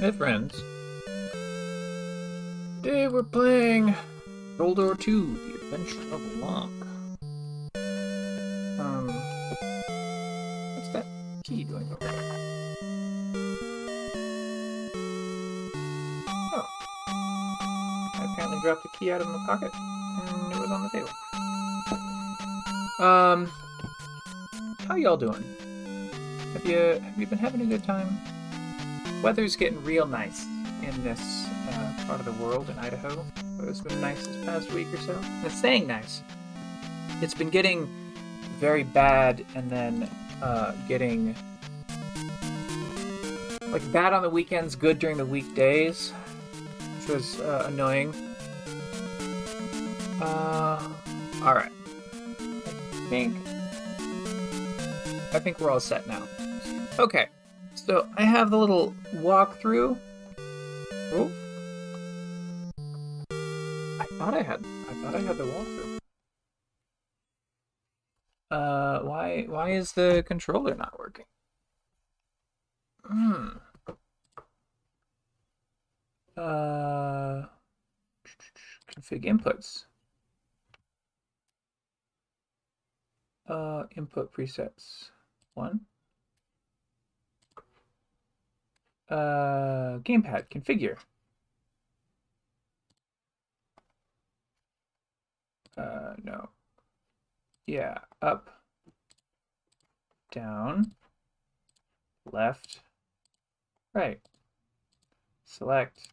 Hey 0.00 0.12
friends. 0.12 0.54
Today 2.82 3.06
we're 3.08 3.22
playing 3.22 3.94
Goldor 4.56 4.98
2, 4.98 5.34
The 5.34 5.54
Adventure 5.54 6.14
of 6.14 6.36
Locke. 6.38 6.70
Um, 8.80 9.06
what's 10.74 10.88
that 10.94 11.04
key 11.44 11.64
doing 11.64 11.86
over 11.92 11.98
there? 12.00 12.36
Oh. 16.28 16.66
I 18.14 18.32
apparently 18.32 18.60
dropped 18.62 18.82
the 18.82 18.88
key 18.98 19.12
out 19.12 19.20
of 19.20 19.28
my 19.28 19.44
pocket, 19.46 19.70
and 19.74 20.52
it 20.52 20.58
was 20.58 20.70
on 20.70 20.82
the 20.82 20.88
table. 20.88 21.10
Um, 23.00 23.50
how 24.88 24.96
y'all 24.96 25.16
doing? 25.18 25.44
Have 26.52 26.66
you 26.66 26.76
have 26.76 27.16
you 27.16 27.26
been 27.26 27.38
having 27.38 27.60
a 27.60 27.64
good 27.64 27.84
time? 27.84 28.18
Weather's 29.22 29.54
getting 29.54 29.82
real 29.84 30.06
nice 30.06 30.46
in 30.82 31.04
this 31.04 31.46
uh, 31.68 32.04
part 32.06 32.18
of 32.18 32.24
the 32.24 32.32
world 32.44 32.68
in 32.68 32.78
Idaho. 32.78 33.24
It's 33.60 33.80
been 33.80 34.00
nice 34.00 34.26
this 34.26 34.44
past 34.44 34.72
week 34.72 34.92
or 34.92 34.96
so. 34.96 35.20
It's 35.44 35.56
staying 35.56 35.86
nice. 35.86 36.22
It's 37.22 37.34
been 37.34 37.50
getting 37.50 37.88
very 38.58 38.82
bad 38.82 39.46
and 39.54 39.70
then 39.70 40.10
uh, 40.42 40.72
getting 40.88 41.36
like 43.68 43.92
bad 43.92 44.12
on 44.12 44.22
the 44.22 44.30
weekends, 44.30 44.74
good 44.74 44.98
during 44.98 45.18
the 45.18 45.26
weekdays, 45.26 46.12
which 46.98 47.08
was 47.08 47.40
uh, 47.40 47.66
annoying. 47.68 48.12
Uh, 50.20 50.82
all 51.44 51.54
right. 51.54 51.72
I 52.40 53.06
think 53.08 53.36
I 55.32 55.38
think 55.38 55.60
we're 55.60 55.70
all 55.70 55.78
set 55.78 56.08
now. 56.08 56.22
Okay. 56.98 57.28
So 57.74 58.08
I 58.16 58.24
have 58.24 58.50
the 58.50 58.58
little 58.58 58.94
walkthrough. 59.14 59.98
Oh. 61.12 61.30
I 64.00 64.04
thought 64.18 64.34
I 64.34 64.42
had 64.42 64.64
I 64.88 64.94
thought 64.94 65.14
I 65.14 65.20
had 65.20 65.36
the 65.38 65.44
walkthrough. 65.44 65.98
Uh 68.50 69.00
why 69.00 69.44
why 69.48 69.70
is 69.70 69.92
the 69.92 70.24
controller 70.26 70.74
not 70.74 70.98
working? 70.98 71.26
Hmm. 73.04 73.48
Uh 76.36 77.46
config 78.88 79.24
inputs. 79.24 79.84
Uh 83.48 83.84
input 83.96 84.32
presets. 84.32 85.10
One. 85.54 85.80
Uh, 89.10 89.98
gamepad 89.98 90.48
configure. 90.48 90.96
Uh, 95.76 96.14
no. 96.22 96.48
Yeah, 97.66 97.98
up, 98.20 98.50
down, 100.32 100.94
left, 102.32 102.80
right. 103.94 104.20
Select, 105.44 106.08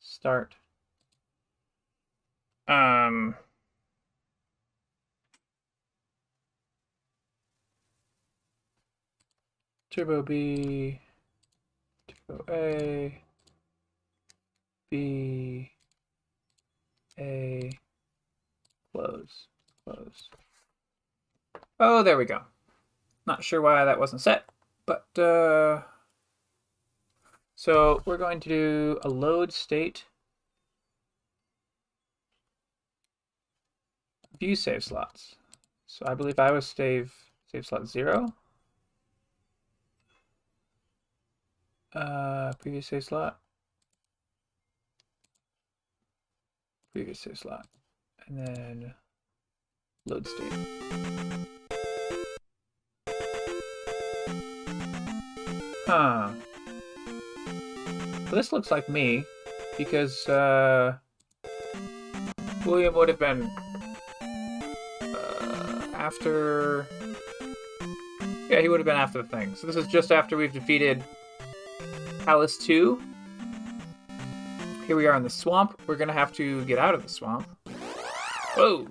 start. 0.00 0.54
Um, 2.68 3.34
Turbo 9.90 10.22
B, 10.22 11.00
Turbo 12.30 12.44
A, 12.52 13.22
B, 14.90 15.70
A, 17.18 17.78
close, 18.92 19.46
close. 19.84 20.30
Oh, 21.78 22.02
there 22.02 22.16
we 22.16 22.24
go. 22.24 22.42
Not 23.26 23.42
sure 23.42 23.60
why 23.60 23.84
that 23.84 23.98
wasn't 23.98 24.22
set, 24.22 24.44
but 24.86 25.06
uh, 25.18 25.82
so 27.56 28.02
we're 28.04 28.16
going 28.16 28.40
to 28.40 28.48
do 28.48 28.98
a 29.02 29.08
load 29.08 29.52
state 29.52 30.04
view 34.38 34.54
save 34.54 34.84
slots. 34.84 35.36
So 35.86 36.06
I 36.06 36.14
believe 36.14 36.38
I 36.38 36.52
was 36.52 36.66
save 36.66 37.12
save 37.50 37.66
slot 37.66 37.88
zero. 37.88 38.34
Uh, 41.94 42.52
previous 42.60 42.86
save 42.86 43.04
slot. 43.04 43.40
Previous 46.92 47.18
save 47.18 47.38
slot. 47.38 47.66
And 48.26 48.46
then 48.46 48.94
load 50.06 50.26
state. 50.26 50.52
Huh. 55.86 56.30
Well, 58.26 58.36
this 58.36 58.52
looks 58.52 58.70
like 58.70 58.88
me 58.88 59.24
because 59.76 60.28
uh, 60.28 60.96
William 62.64 62.94
would 62.94 63.08
have 63.08 63.18
been 63.18 63.50
uh, 65.02 65.86
after. 65.94 66.86
Yeah, 68.48 68.60
he 68.60 68.68
would 68.68 68.78
have 68.78 68.86
been 68.86 68.96
after 68.96 69.22
the 69.22 69.28
thing. 69.28 69.56
So 69.56 69.66
this 69.66 69.74
is 69.74 69.88
just 69.88 70.12
after 70.12 70.36
we've 70.36 70.52
defeated 70.52 71.02
Palace 72.30 72.56
2. 72.58 73.02
Here 74.86 74.94
we 74.94 75.08
are 75.08 75.16
in 75.16 75.24
the 75.24 75.28
swamp. 75.28 75.82
We're 75.88 75.96
gonna 75.96 76.12
have 76.12 76.32
to 76.34 76.64
get 76.64 76.78
out 76.78 76.94
of 76.94 77.02
the 77.02 77.08
swamp. 77.08 77.44
Whoa! 78.54 78.86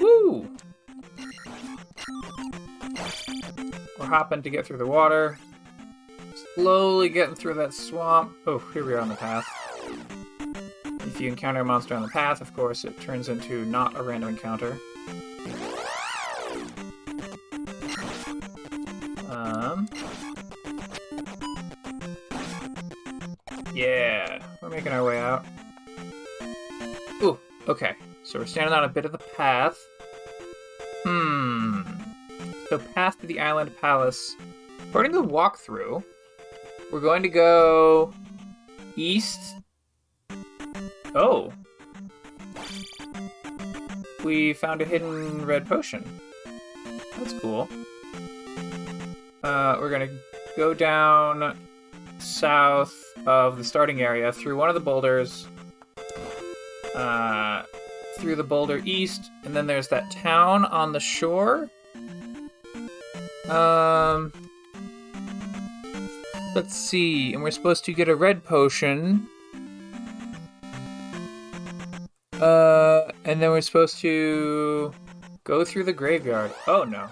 Woo! 0.00 0.50
We're 4.00 4.06
hopping 4.06 4.42
to 4.42 4.50
get 4.50 4.66
through 4.66 4.78
the 4.78 4.86
water. 4.86 5.38
Slowly 6.56 7.08
getting 7.08 7.36
through 7.36 7.54
that 7.54 7.72
swamp. 7.72 8.32
Oh, 8.48 8.58
here 8.74 8.84
we 8.84 8.94
are 8.94 8.98
on 8.98 9.08
the 9.08 9.14
path. 9.14 9.46
If 11.02 11.20
you 11.20 11.28
encounter 11.28 11.60
a 11.60 11.64
monster 11.64 11.94
on 11.94 12.02
the 12.02 12.08
path, 12.08 12.40
of 12.40 12.52
course, 12.56 12.84
it 12.84 13.00
turns 13.00 13.28
into 13.28 13.64
not 13.64 13.96
a 13.96 14.02
random 14.02 14.30
encounter. 14.30 14.76
Making 24.76 24.92
our 24.92 25.04
way 25.04 25.18
out. 25.18 25.42
Ooh, 27.22 27.38
okay. 27.66 27.94
So 28.24 28.38
we're 28.38 28.44
standing 28.44 28.74
on 28.74 28.84
a 28.84 28.88
bit 28.88 29.06
of 29.06 29.12
the 29.12 29.18
path. 29.18 29.78
Hmm. 31.02 31.80
So 32.68 32.76
path 32.76 33.18
to 33.22 33.26
the 33.26 33.40
island 33.40 33.74
palace. 33.80 34.36
According 34.90 35.12
to 35.12 35.22
the 35.22 35.26
walkthrough, 35.26 36.04
we're 36.92 37.00
going 37.00 37.22
to 37.22 37.30
go 37.30 38.12
east. 38.96 39.40
Oh. 41.14 41.54
We 44.24 44.52
found 44.52 44.82
a 44.82 44.84
hidden 44.84 45.46
red 45.46 45.66
potion. 45.66 46.04
That's 47.16 47.32
cool. 47.40 47.66
Uh, 49.42 49.78
we're 49.80 49.90
gonna 49.90 50.10
go 50.56 50.74
down 50.74 51.56
south 52.18 53.05
of 53.26 53.58
the 53.58 53.64
starting 53.64 54.00
area 54.00 54.32
through 54.32 54.56
one 54.56 54.68
of 54.68 54.74
the 54.74 54.80
boulders, 54.80 55.46
uh, 56.94 57.62
through 58.18 58.36
the 58.36 58.44
boulder 58.44 58.80
east, 58.84 59.30
and 59.44 59.54
then 59.54 59.66
there's 59.66 59.88
that 59.88 60.10
town 60.10 60.64
on 60.66 60.92
the 60.92 61.00
shore. 61.00 61.68
Um, 63.48 64.32
let's 66.54 66.74
see, 66.74 67.34
and 67.34 67.42
we're 67.42 67.50
supposed 67.50 67.84
to 67.84 67.92
get 67.92 68.08
a 68.08 68.16
red 68.16 68.44
potion. 68.44 69.28
Uh, 72.40 73.10
and 73.24 73.40
then 73.40 73.50
we're 73.50 73.60
supposed 73.60 73.98
to 74.00 74.92
go 75.44 75.64
through 75.64 75.84
the 75.84 75.92
graveyard. 75.92 76.52
Oh 76.66 76.84
no. 76.84 77.08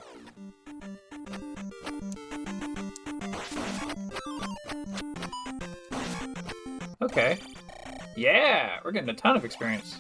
Yeah, 8.25 8.79
we're 8.83 8.93
getting 8.93 9.11
a 9.11 9.15
ton 9.15 9.37
of 9.37 9.45
experience. 9.45 9.99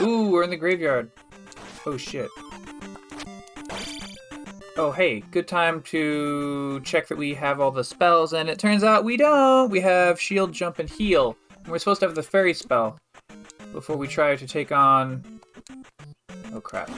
Ooh, 0.00 0.30
we're 0.30 0.44
in 0.44 0.50
the 0.50 0.56
graveyard. 0.56 1.10
Oh 1.84 1.96
shit. 1.96 2.30
Oh 4.76 4.92
hey, 4.92 5.24
good 5.32 5.48
time 5.48 5.82
to 5.82 6.80
check 6.84 7.08
that 7.08 7.18
we 7.18 7.34
have 7.34 7.58
all 7.58 7.72
the 7.72 7.82
spells, 7.82 8.32
and 8.32 8.48
it 8.48 8.60
turns 8.60 8.84
out 8.84 9.02
we 9.02 9.16
don't! 9.16 9.72
We 9.72 9.80
have 9.80 10.20
shield, 10.20 10.52
jump, 10.52 10.78
and 10.78 10.88
heal. 10.88 11.36
And 11.64 11.66
we're 11.66 11.80
supposed 11.80 11.98
to 11.98 12.06
have 12.06 12.14
the 12.14 12.22
fairy 12.22 12.54
spell 12.54 12.96
before 13.72 13.96
we 13.96 14.06
try 14.06 14.36
to 14.36 14.46
take 14.46 14.70
on 14.70 15.40
Oh 16.54 16.60
crap. 16.60 16.92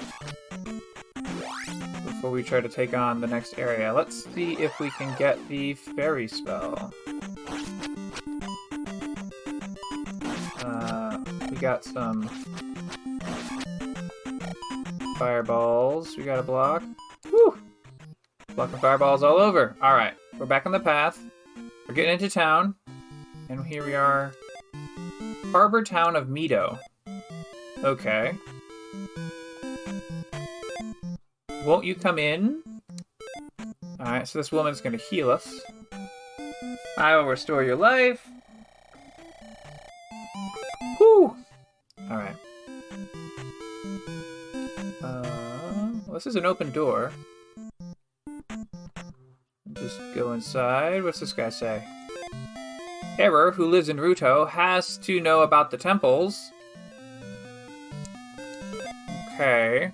Before 2.05 2.31
we 2.31 2.43
try 2.43 2.61
to 2.61 2.69
take 2.69 2.93
on 2.93 3.23
the 3.23 3.27
next 3.27 3.59
area, 3.59 3.95
let's 3.95 4.27
see 4.35 4.59
if 4.59 4.79
we 4.79 4.91
can 4.91 5.17
get 5.19 5.39
the 5.49 5.73
fairy 5.73 6.29
spell. 6.29 6.93
Got 11.61 11.85
some 11.85 12.23
fireballs 15.19 16.17
we 16.17 16.25
gotta 16.25 16.43
block. 16.43 16.83
Whew! 17.29 17.59
Blocking 18.57 18.79
fireballs 18.79 19.23
all 19.23 19.37
over. 19.37 19.77
Alright, 19.83 20.15
we're 20.39 20.47
back 20.47 20.65
on 20.65 20.73
the 20.73 20.81
path. 20.81 21.23
We're 21.87 21.95
getting 21.95 22.15
into 22.15 22.31
town. 22.31 22.77
And 23.51 23.63
here 23.67 23.85
we 23.85 23.95
are. 23.95 24.33
Harbor 25.53 25.83
town 25.83 26.17
of 26.17 26.29
Mido. 26.29 26.79
Okay. 27.85 28.33
Won't 31.67 31.85
you 31.85 31.95
come 31.95 32.19
in? 32.19 32.63
Alright, 34.01 34.27
so 34.29 34.39
this 34.39 34.51
woman's 34.51 34.81
gonna 34.81 34.97
heal 34.97 35.31
us. 35.31 35.61
I 36.97 37.17
will 37.17 37.27
restore 37.27 37.63
your 37.63 37.77
life. 37.77 38.30
This 46.21 46.35
is 46.35 46.37
an 46.37 46.45
open 46.45 46.71
door. 46.71 47.13
Just 49.73 49.99
go 50.15 50.35
inside. 50.35 51.03
What's 51.03 51.19
this 51.19 51.33
guy 51.33 51.49
say? 51.49 51.83
Error, 53.19 53.53
who 53.53 53.67
lives 53.67 53.89
in 53.89 53.97
Ruto, 53.97 54.47
has 54.47 54.99
to 54.99 55.19
know 55.19 55.41
about 55.41 55.71
the 55.71 55.79
temples. 55.79 56.51
Okay. 59.33 59.93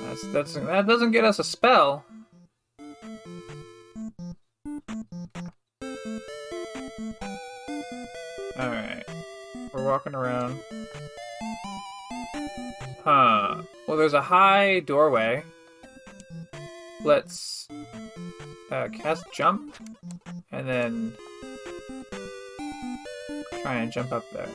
That's 0.00 0.26
that's 0.26 0.52
that 0.52 0.86
doesn't 0.86 1.12
get 1.12 1.24
us 1.24 1.38
a 1.38 1.44
spell. 1.44 2.04
Alright. 8.58 9.04
We're 9.72 9.84
walking 9.86 10.14
around. 10.14 10.60
Huh. 13.04 13.62
Well, 13.88 13.96
there's 13.96 14.14
a 14.14 14.22
high 14.22 14.78
doorway. 14.78 15.42
Let's 17.04 17.66
uh, 18.70 18.88
cast 18.92 19.24
jump, 19.32 19.74
and 20.52 20.68
then 20.68 21.12
try 23.60 23.74
and 23.74 23.90
jump 23.90 24.12
up 24.12 24.24
there. 24.32 24.48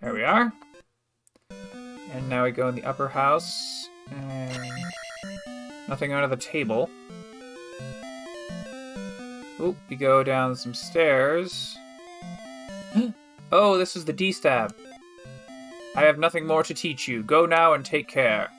There 0.00 0.14
we 0.14 0.22
are. 0.22 0.52
And 2.12 2.28
now 2.28 2.44
we 2.44 2.52
go 2.52 2.68
in 2.68 2.76
the 2.76 2.84
upper 2.84 3.08
house, 3.08 3.88
and 4.12 4.56
nothing 5.88 6.12
under 6.12 6.28
the 6.28 6.40
table. 6.40 6.88
Oop, 9.60 9.76
we 9.90 9.96
go 9.96 10.22
down 10.22 10.54
some 10.54 10.72
stairs. 10.72 11.76
oh, 13.50 13.76
this 13.76 13.96
is 13.96 14.04
the 14.04 14.12
D-stab. 14.12 14.72
I 15.96 16.02
have 16.02 16.18
nothing 16.18 16.46
more 16.46 16.62
to 16.62 16.74
teach 16.74 17.08
you. 17.08 17.22
Go 17.22 17.46
now 17.46 17.72
and 17.74 17.84
take 17.84 18.08
care. 18.08 18.50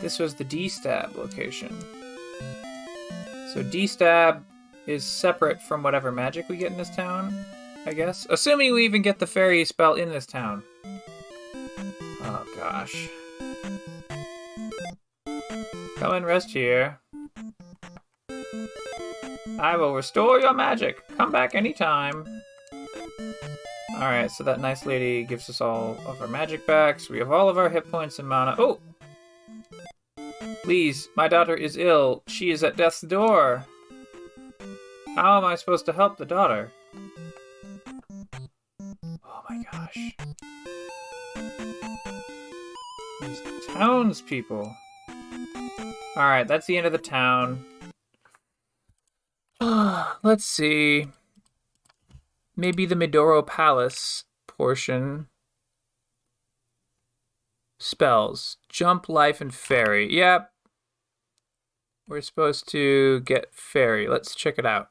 This 0.00 0.18
was 0.18 0.34
the 0.34 0.44
D-stab 0.44 1.16
location. 1.16 1.76
So 3.52 3.62
D-stab 3.62 4.44
is 4.86 5.04
separate 5.04 5.60
from 5.60 5.82
whatever 5.82 6.10
magic 6.12 6.48
we 6.48 6.56
get 6.56 6.70
in 6.72 6.78
this 6.78 6.94
town, 6.94 7.44
I 7.84 7.92
guess. 7.92 8.26
Assuming 8.30 8.72
we 8.72 8.84
even 8.84 9.02
get 9.02 9.18
the 9.18 9.26
fairy 9.26 9.64
spell 9.64 9.94
in 9.94 10.08
this 10.08 10.26
town. 10.26 10.62
Oh 12.22 12.46
gosh. 12.56 13.08
Come 15.96 16.14
and 16.14 16.24
rest 16.24 16.50
here. 16.50 17.00
I 19.58 19.76
will 19.76 19.94
restore 19.94 20.38
your 20.38 20.54
magic. 20.54 21.02
Come 21.16 21.32
back 21.32 21.54
anytime. 21.54 22.24
Alright, 23.98 24.30
so 24.30 24.44
that 24.44 24.60
nice 24.60 24.86
lady 24.86 25.24
gives 25.24 25.50
us 25.50 25.60
all 25.60 25.98
of 26.06 26.22
our 26.22 26.28
magic 26.28 26.64
backs. 26.68 27.10
We 27.10 27.18
have 27.18 27.32
all 27.32 27.48
of 27.48 27.58
our 27.58 27.68
hit 27.68 27.90
points 27.90 28.20
and 28.20 28.28
mana. 28.28 28.54
Oh! 28.56 28.78
Please, 30.62 31.08
my 31.16 31.26
daughter 31.26 31.56
is 31.56 31.76
ill. 31.76 32.22
She 32.28 32.50
is 32.50 32.62
at 32.62 32.76
death's 32.76 33.00
door. 33.00 33.66
How 35.16 35.38
am 35.38 35.44
I 35.44 35.56
supposed 35.56 35.84
to 35.86 35.92
help 35.92 36.16
the 36.16 36.26
daughter? 36.26 36.70
Oh 39.24 39.42
my 39.50 39.64
gosh. 39.72 40.12
These 43.20 43.42
townspeople. 43.66 44.76
Alright, 46.16 46.46
that's 46.46 46.66
the 46.66 46.76
end 46.76 46.86
of 46.86 46.92
the 46.92 46.98
town. 46.98 47.64
Let's 50.22 50.44
see. 50.44 51.08
Maybe 52.58 52.86
the 52.86 52.96
Midoro 52.96 53.46
Palace 53.46 54.24
portion. 54.48 55.28
Spells. 57.78 58.56
Jump, 58.68 59.08
life, 59.08 59.40
and 59.40 59.54
fairy. 59.54 60.12
Yep. 60.12 60.50
We're 62.08 62.20
supposed 62.20 62.68
to 62.70 63.20
get 63.20 63.54
fairy. 63.54 64.08
Let's 64.08 64.34
check 64.34 64.58
it 64.58 64.66
out. 64.66 64.88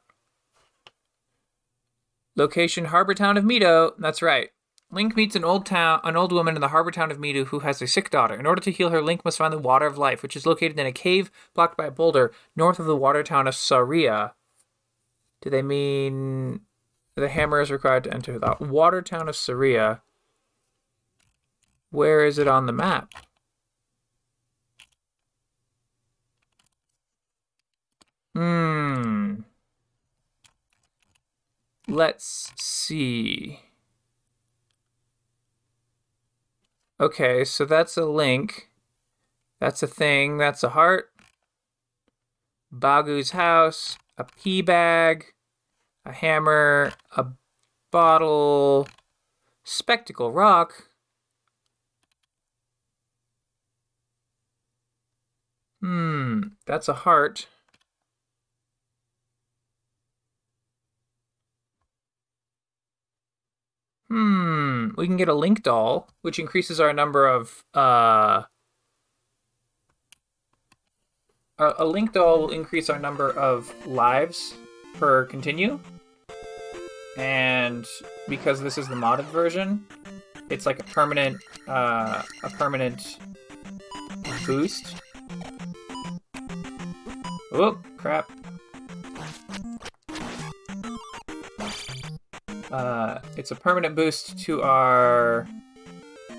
Location 2.36 2.86
Harbor 2.86 3.12
Town 3.12 3.36
of 3.36 3.44
Mido. 3.44 3.92
That's 3.98 4.22
right. 4.22 4.48
Link 4.90 5.14
meets 5.14 5.36
an 5.36 5.44
old 5.44 5.66
town, 5.66 6.00
an 6.04 6.16
old 6.16 6.32
woman 6.32 6.54
in 6.54 6.62
the 6.62 6.68
harbor 6.68 6.90
town 6.90 7.10
of 7.10 7.18
Mido 7.18 7.44
who 7.48 7.58
has 7.58 7.82
a 7.82 7.86
sick 7.86 8.08
daughter. 8.08 8.34
In 8.34 8.46
order 8.46 8.62
to 8.62 8.70
heal 8.70 8.88
her, 8.88 9.02
Link 9.02 9.26
must 9.26 9.36
find 9.36 9.52
the 9.52 9.58
Water 9.58 9.84
of 9.84 9.98
Life, 9.98 10.22
which 10.22 10.36
is 10.36 10.46
located 10.46 10.78
in 10.78 10.86
a 10.86 10.92
cave 10.92 11.30
blocked 11.52 11.76
by 11.76 11.84
a 11.84 11.90
boulder 11.90 12.32
north 12.56 12.78
of 12.78 12.86
the 12.86 12.96
water 12.96 13.22
town 13.22 13.46
of 13.46 13.54
Saria. 13.54 14.32
Do 15.42 15.50
they 15.50 15.60
mean 15.60 16.62
the 17.18 17.28
hammer 17.28 17.60
is 17.60 17.70
required 17.70 18.04
to 18.04 18.14
enter 18.14 18.38
the 18.38 18.56
water 18.60 19.02
town 19.02 19.28
of 19.28 19.36
Saria? 19.36 20.02
Where 21.90 22.24
is 22.24 22.38
it 22.38 22.48
on 22.48 22.66
the 22.66 22.72
map? 22.72 23.12
Hmm. 28.34 29.40
Let's 31.88 32.52
see. 32.56 33.60
Okay, 37.00 37.44
so 37.44 37.64
that's 37.64 37.96
a 37.96 38.04
link. 38.04 38.68
That's 39.60 39.82
a 39.82 39.86
thing. 39.86 40.38
That's 40.38 40.62
a 40.62 40.70
heart. 40.70 41.10
Bagu's 42.70 43.30
house, 43.30 43.96
a 44.18 44.24
pea 44.24 44.62
bag, 44.62 45.32
a 46.08 46.12
hammer, 46.12 46.92
a 47.16 47.26
bottle, 47.92 48.88
spectacle 49.64 50.32
rock. 50.32 50.88
Hmm, 55.80 56.42
that's 56.66 56.88
a 56.88 56.94
heart. 56.94 57.46
Hmm, 64.08 64.88
we 64.96 65.06
can 65.06 65.16
get 65.18 65.28
a 65.28 65.34
link 65.34 65.62
doll, 65.62 66.08
which 66.22 66.38
increases 66.38 66.80
our 66.80 66.92
number 66.94 67.26
of 67.28 67.64
uh 67.74 68.44
a, 71.58 71.74
a 71.78 71.84
link 71.84 72.12
doll 72.12 72.40
will 72.40 72.50
increase 72.50 72.88
our 72.88 72.98
number 72.98 73.30
of 73.30 73.72
lives 73.86 74.54
per 74.94 75.24
continue. 75.26 75.78
And 77.18 77.84
because 78.28 78.60
this 78.60 78.78
is 78.78 78.88
the 78.88 78.94
modded 78.94 79.24
version, 79.24 79.84
it's 80.50 80.64
like 80.64 80.78
a 80.78 80.84
permanent 80.84 81.36
uh 81.66 82.22
a 82.42 82.50
permanent 82.50 83.18
boost. 84.46 84.94
Oh, 87.52 87.78
crap. 87.96 88.30
Uh, 92.70 93.18
it's 93.36 93.50
a 93.50 93.56
permanent 93.56 93.96
boost 93.96 94.38
to 94.40 94.62
our 94.62 95.48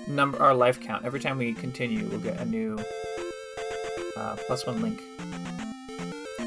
number, 0.08 0.40
our 0.40 0.54
life 0.54 0.80
count. 0.80 1.04
Every 1.04 1.20
time 1.20 1.38
we 1.38 1.52
continue, 1.52 2.06
we'll 2.06 2.20
get 2.20 2.40
a 2.40 2.44
new 2.44 2.78
uh, 4.16 4.36
plus 4.46 4.66
one 4.66 4.80
link. 4.80 5.00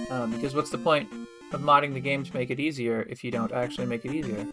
Um, 0.10 0.32
because 0.32 0.56
what's 0.56 0.70
the 0.70 0.78
point 0.78 1.10
of 1.54 1.62
modding 1.62 1.94
the 1.94 2.00
game 2.00 2.24
to 2.24 2.34
make 2.36 2.50
it 2.50 2.60
easier 2.60 3.06
if 3.10 3.24
you 3.24 3.32
don't 3.32 3.52
actually 3.52 3.88
make 3.88 4.06
it 4.06 4.14
easier? 4.14 4.48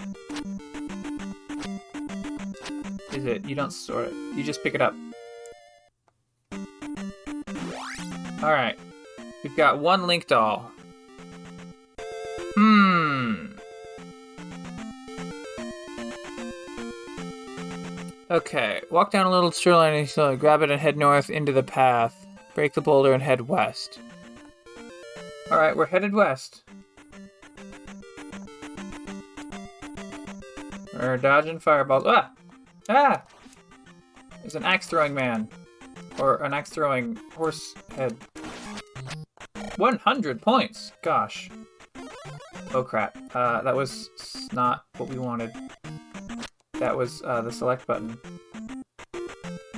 Is 3.12 3.24
it? 3.24 3.44
You 3.44 3.54
don't 3.54 3.72
sort 3.72 4.06
it. 4.08 4.14
You 4.34 4.42
just 4.42 4.62
pick 4.62 4.74
it 4.74 4.80
up. 4.80 4.94
All 8.42 8.52
right. 8.52 8.78
We've 9.42 9.56
got 9.56 9.78
one 9.78 10.06
link 10.06 10.26
doll. 10.26 10.70
Hmm. 12.54 13.46
Okay, 18.30 18.80
walk 18.90 19.10
down 19.10 19.26
a 19.26 19.30
little 19.30 19.50
shoreline 19.50 19.94
and 19.94 20.08
slowly 20.08 20.36
grab 20.36 20.62
it 20.62 20.70
and 20.70 20.80
head 20.80 20.96
north 20.96 21.30
into 21.30 21.50
the 21.52 21.64
path. 21.64 22.26
Break 22.54 22.74
the 22.74 22.80
boulder 22.80 23.12
and 23.12 23.22
head 23.22 23.48
west. 23.48 23.98
Alright, 25.50 25.76
we're 25.76 25.86
headed 25.86 26.12
west. 26.12 26.62
We're 31.00 31.16
dodging 31.16 31.58
fireballs. 31.58 32.04
Ah! 32.06 32.30
Ah! 32.90 33.22
There's 34.42 34.54
an 34.54 34.64
axe 34.64 34.86
throwing 34.86 35.14
man. 35.14 35.48
Or 36.18 36.42
an 36.42 36.52
axe 36.52 36.68
throwing 36.68 37.18
horse 37.34 37.74
head. 37.96 38.14
100 39.76 40.42
points! 40.42 40.92
Gosh. 41.02 41.48
Oh 42.74 42.82
crap. 42.82 43.16
Uh, 43.34 43.62
that 43.62 43.74
was 43.74 44.10
not 44.52 44.84
what 44.98 45.08
we 45.08 45.18
wanted. 45.18 45.52
That 46.78 46.96
was 46.96 47.22
uh, 47.24 47.40
the 47.40 47.50
select 47.50 47.86
button. 47.86 48.18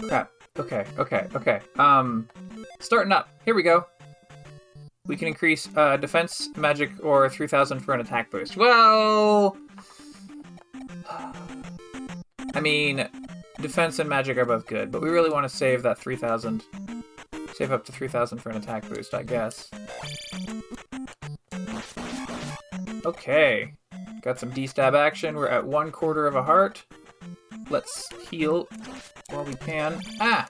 Crap. 0.09 0.31
Okay, 0.59 0.85
okay, 0.99 1.29
okay. 1.37 1.61
Um, 1.79 2.29
starting 2.81 3.13
up. 3.13 3.29
Here 3.45 3.55
we 3.55 3.63
go. 3.63 3.87
We 5.07 5.17
can 5.17 5.29
increase 5.29 5.69
uh, 5.77 5.97
defense, 5.97 6.49
magic, 6.57 6.91
or 7.03 7.29
3,000 7.29 7.81
for 7.81 7.95
an 7.95 8.01
attack 8.01 8.31
boost. 8.31 8.57
Well, 8.57 9.57
mean, 12.63 13.09
defense 13.61 13.99
and 13.99 14.09
magic 14.09 14.39
are 14.39 14.47
both 14.47 14.67
good, 14.67 14.91
but 14.91 15.03
we 15.03 15.11
really 15.11 15.31
want 15.31 15.45
to 15.45 15.55
save 15.55 15.83
that 15.83 15.99
3,000. 15.99 16.65
Save 17.55 17.73
up 17.73 17.85
to 17.85 17.93
3,000 17.93 18.39
for 18.39 18.49
an 18.51 18.57
attack 18.57 18.89
boost, 18.89 19.13
I 19.13 19.23
guess. 19.23 19.69
Okay. 23.05 23.75
Got 24.23 24.39
some 24.39 24.51
D-stab 24.51 24.95
action. 24.95 25.35
We're 25.35 25.49
at 25.49 25.67
one 25.67 25.91
quarter 25.91 26.27
of 26.27 26.37
a 26.37 26.43
heart. 26.43 26.85
Let's 27.69 28.09
heal 28.31 28.69
while 29.31 29.45
we 29.45 29.55
can. 29.55 30.01
Ah! 30.21 30.47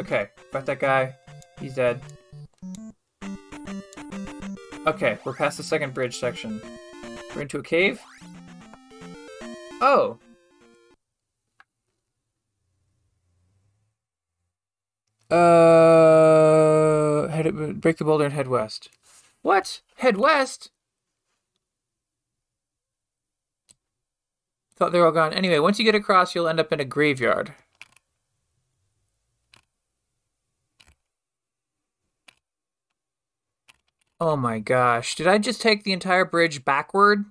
Okay, 0.00 0.28
got 0.52 0.66
that 0.66 0.80
guy. 0.80 1.14
He's 1.60 1.74
dead. 1.74 2.00
Okay, 4.86 5.18
we're 5.24 5.34
past 5.34 5.56
the 5.56 5.62
second 5.62 5.94
bridge 5.94 6.18
section. 6.18 6.60
We're 7.34 7.42
into 7.42 7.58
a 7.58 7.62
cave. 7.62 8.00
Oh! 9.80 10.18
Uh, 15.30 17.28
head 17.28 17.80
break 17.80 17.96
the 17.96 18.04
boulder 18.04 18.24
and 18.24 18.34
head 18.34 18.48
west. 18.48 18.90
What? 19.42 19.80
Head 19.96 20.16
west? 20.16 20.70
Thought 24.76 24.92
they 24.92 24.98
were 24.98 25.06
all 25.06 25.12
gone. 25.12 25.32
Anyway, 25.32 25.58
once 25.58 25.78
you 25.78 25.84
get 25.84 25.94
across, 25.94 26.34
you'll 26.34 26.48
end 26.48 26.60
up 26.60 26.72
in 26.72 26.80
a 26.80 26.84
graveyard. 26.84 27.54
Oh 34.20 34.36
my 34.36 34.58
gosh. 34.58 35.14
Did 35.16 35.26
I 35.26 35.38
just 35.38 35.60
take 35.60 35.84
the 35.84 35.92
entire 35.92 36.24
bridge 36.24 36.64
backward? 36.64 37.24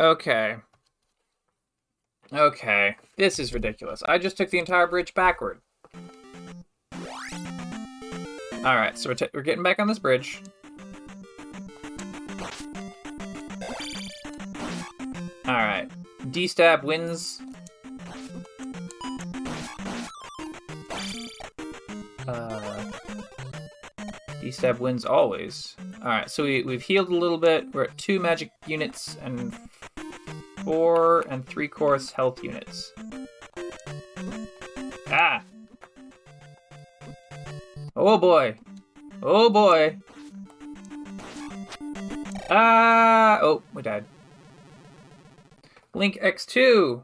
Okay. 0.00 0.56
Okay. 2.32 2.96
This 3.16 3.38
is 3.38 3.52
ridiculous. 3.52 4.02
I 4.06 4.18
just 4.18 4.36
took 4.36 4.50
the 4.50 4.58
entire 4.58 4.86
bridge 4.86 5.12
backward. 5.14 5.60
Alright, 8.54 8.98
so 8.98 9.10
we're, 9.10 9.28
we're 9.34 9.42
getting 9.42 9.62
back 9.62 9.78
on 9.78 9.88
this 9.88 9.98
bridge. 9.98 10.42
Alright. 15.46 15.90
D-stab 16.30 16.84
wins. 16.84 17.40
Uh, 22.26 22.84
D-stab 24.40 24.78
wins 24.78 25.04
always. 25.04 25.74
Alright, 26.02 26.30
so 26.30 26.44
we, 26.44 26.62
we've 26.62 26.82
healed 26.82 27.08
a 27.08 27.16
little 27.16 27.38
bit. 27.38 27.72
We're 27.72 27.84
at 27.84 27.96
two 27.96 28.20
magic 28.20 28.50
units 28.66 29.16
and 29.22 29.56
four 30.68 31.24
and 31.30 31.46
three 31.46 31.66
course 31.66 32.10
health 32.10 32.44
units. 32.44 32.92
Ah! 35.06 35.42
Oh 37.96 38.18
boy! 38.18 38.54
Oh 39.22 39.48
boy! 39.48 39.96
Ah! 42.50 43.38
Oh, 43.40 43.62
we 43.72 43.80
died. 43.80 44.04
Link 45.94 46.18
X2! 46.22 47.02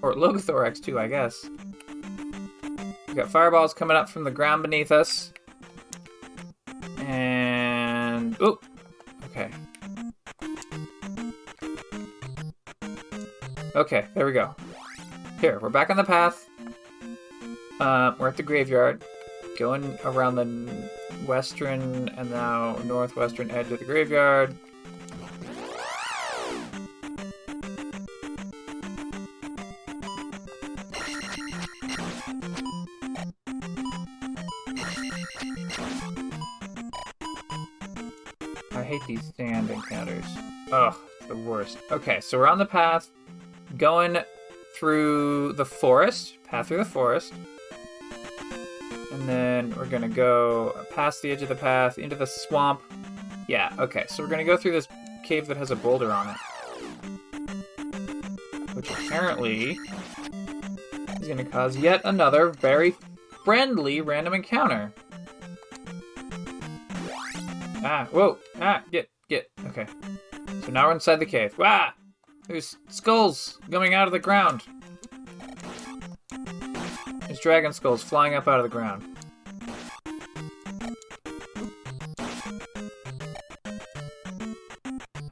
Or 0.00 0.14
Logothor 0.14 0.66
X2, 0.66 0.98
I 0.98 1.08
guess. 1.08 1.44
We 3.08 3.14
got 3.14 3.30
fireballs 3.30 3.74
coming 3.74 3.96
up 3.98 4.08
from 4.08 4.24
the 4.24 4.30
ground 4.30 4.62
beneath 4.62 4.90
us. 4.90 5.31
Okay, 13.92 14.06
there 14.14 14.24
we 14.24 14.32
go. 14.32 14.56
Here, 15.38 15.58
we're 15.60 15.68
back 15.68 15.90
on 15.90 15.98
the 15.98 16.04
path. 16.04 16.48
Uh, 17.78 18.14
we're 18.18 18.28
at 18.28 18.38
the 18.38 18.42
graveyard. 18.42 19.04
Going 19.58 19.98
around 20.06 20.36
the 20.36 20.88
western 21.26 22.08
and 22.08 22.30
now 22.30 22.78
northwestern 22.86 23.50
edge 23.50 23.70
of 23.70 23.80
the 23.80 23.84
graveyard. 23.84 24.56
I 38.72 38.82
hate 38.82 39.02
these 39.06 39.22
stand 39.22 39.68
encounters. 39.68 40.24
Ugh, 40.72 40.96
the 41.28 41.36
worst. 41.36 41.76
Okay, 41.90 42.22
so 42.22 42.38
we're 42.38 42.46
on 42.46 42.56
the 42.56 42.64
path, 42.64 43.10
going 43.76 44.18
through 44.74 45.52
the 45.54 45.64
forest, 45.64 46.36
path 46.44 46.68
through 46.68 46.78
the 46.78 46.84
forest. 46.84 47.32
And 49.12 49.28
then 49.28 49.74
we're 49.76 49.86
gonna 49.86 50.08
go 50.08 50.74
past 50.94 51.22
the 51.22 51.30
edge 51.30 51.42
of 51.42 51.48
the 51.48 51.54
path, 51.54 51.98
into 51.98 52.16
the 52.16 52.26
swamp. 52.26 52.80
Yeah, 53.48 53.72
okay, 53.78 54.04
so 54.08 54.22
we're 54.22 54.28
gonna 54.30 54.44
go 54.44 54.56
through 54.56 54.72
this 54.72 54.88
cave 55.24 55.46
that 55.46 55.56
has 55.56 55.70
a 55.70 55.76
boulder 55.76 56.10
on 56.12 56.28
it. 56.28 56.36
Which 58.74 58.90
apparently 58.90 59.78
is 61.20 61.28
gonna 61.28 61.44
cause 61.44 61.76
yet 61.76 62.00
another 62.04 62.48
very 62.48 62.96
friendly 63.44 64.00
random 64.00 64.34
encounter. 64.34 64.92
Ah, 67.84 68.06
whoa, 68.10 68.38
ah, 68.60 68.82
get, 68.90 69.10
get, 69.28 69.50
okay. 69.66 69.86
So 70.64 70.72
now 70.72 70.86
we're 70.86 70.92
inside 70.92 71.16
the 71.16 71.26
cave. 71.26 71.54
Ah! 71.60 71.94
There's 72.52 72.76
skulls 72.90 73.58
coming 73.70 73.94
out 73.94 74.06
of 74.06 74.12
the 74.12 74.18
ground. 74.18 74.62
There's 77.26 77.40
dragon 77.40 77.72
skulls 77.72 78.02
flying 78.02 78.34
up 78.34 78.46
out 78.46 78.60
of 78.60 78.64
the 78.64 78.68
ground. 78.68 79.02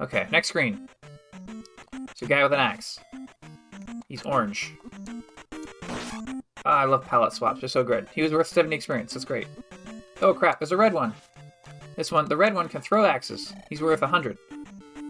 Okay, 0.01 0.29
next 0.33 0.49
screen. 0.49 0.89
It's 2.11 2.23
a 2.23 2.27
guy 2.27 2.43
with 2.43 2.55
an 2.55 2.59
axe. 2.59 2.99
He's 4.09 4.23
orange. 4.23 4.73
Ah, 6.65 6.79
I 6.79 6.85
love 6.87 7.05
palette 7.05 7.35
swaps. 7.35 7.61
They're 7.61 7.69
so 7.69 7.85
good. 7.85 8.09
He 8.15 8.23
was 8.23 8.33
worth 8.33 8.47
70 8.47 8.75
experience. 8.75 9.13
That's 9.13 9.27
great. 9.27 9.47
Oh 10.23 10.33
crap, 10.33 10.59
there's 10.59 10.73
a 10.73 10.77
red 10.79 10.95
one. 10.95 11.13
This 11.97 12.11
one, 12.11 12.25
the 12.31 12.37
red 12.39 12.55
one 12.55 12.71
can 12.71 12.81
throw 12.81 13.05
axes. 13.05 13.53
He's 13.69 13.83
worth 13.83 14.01
100. 14.01 14.39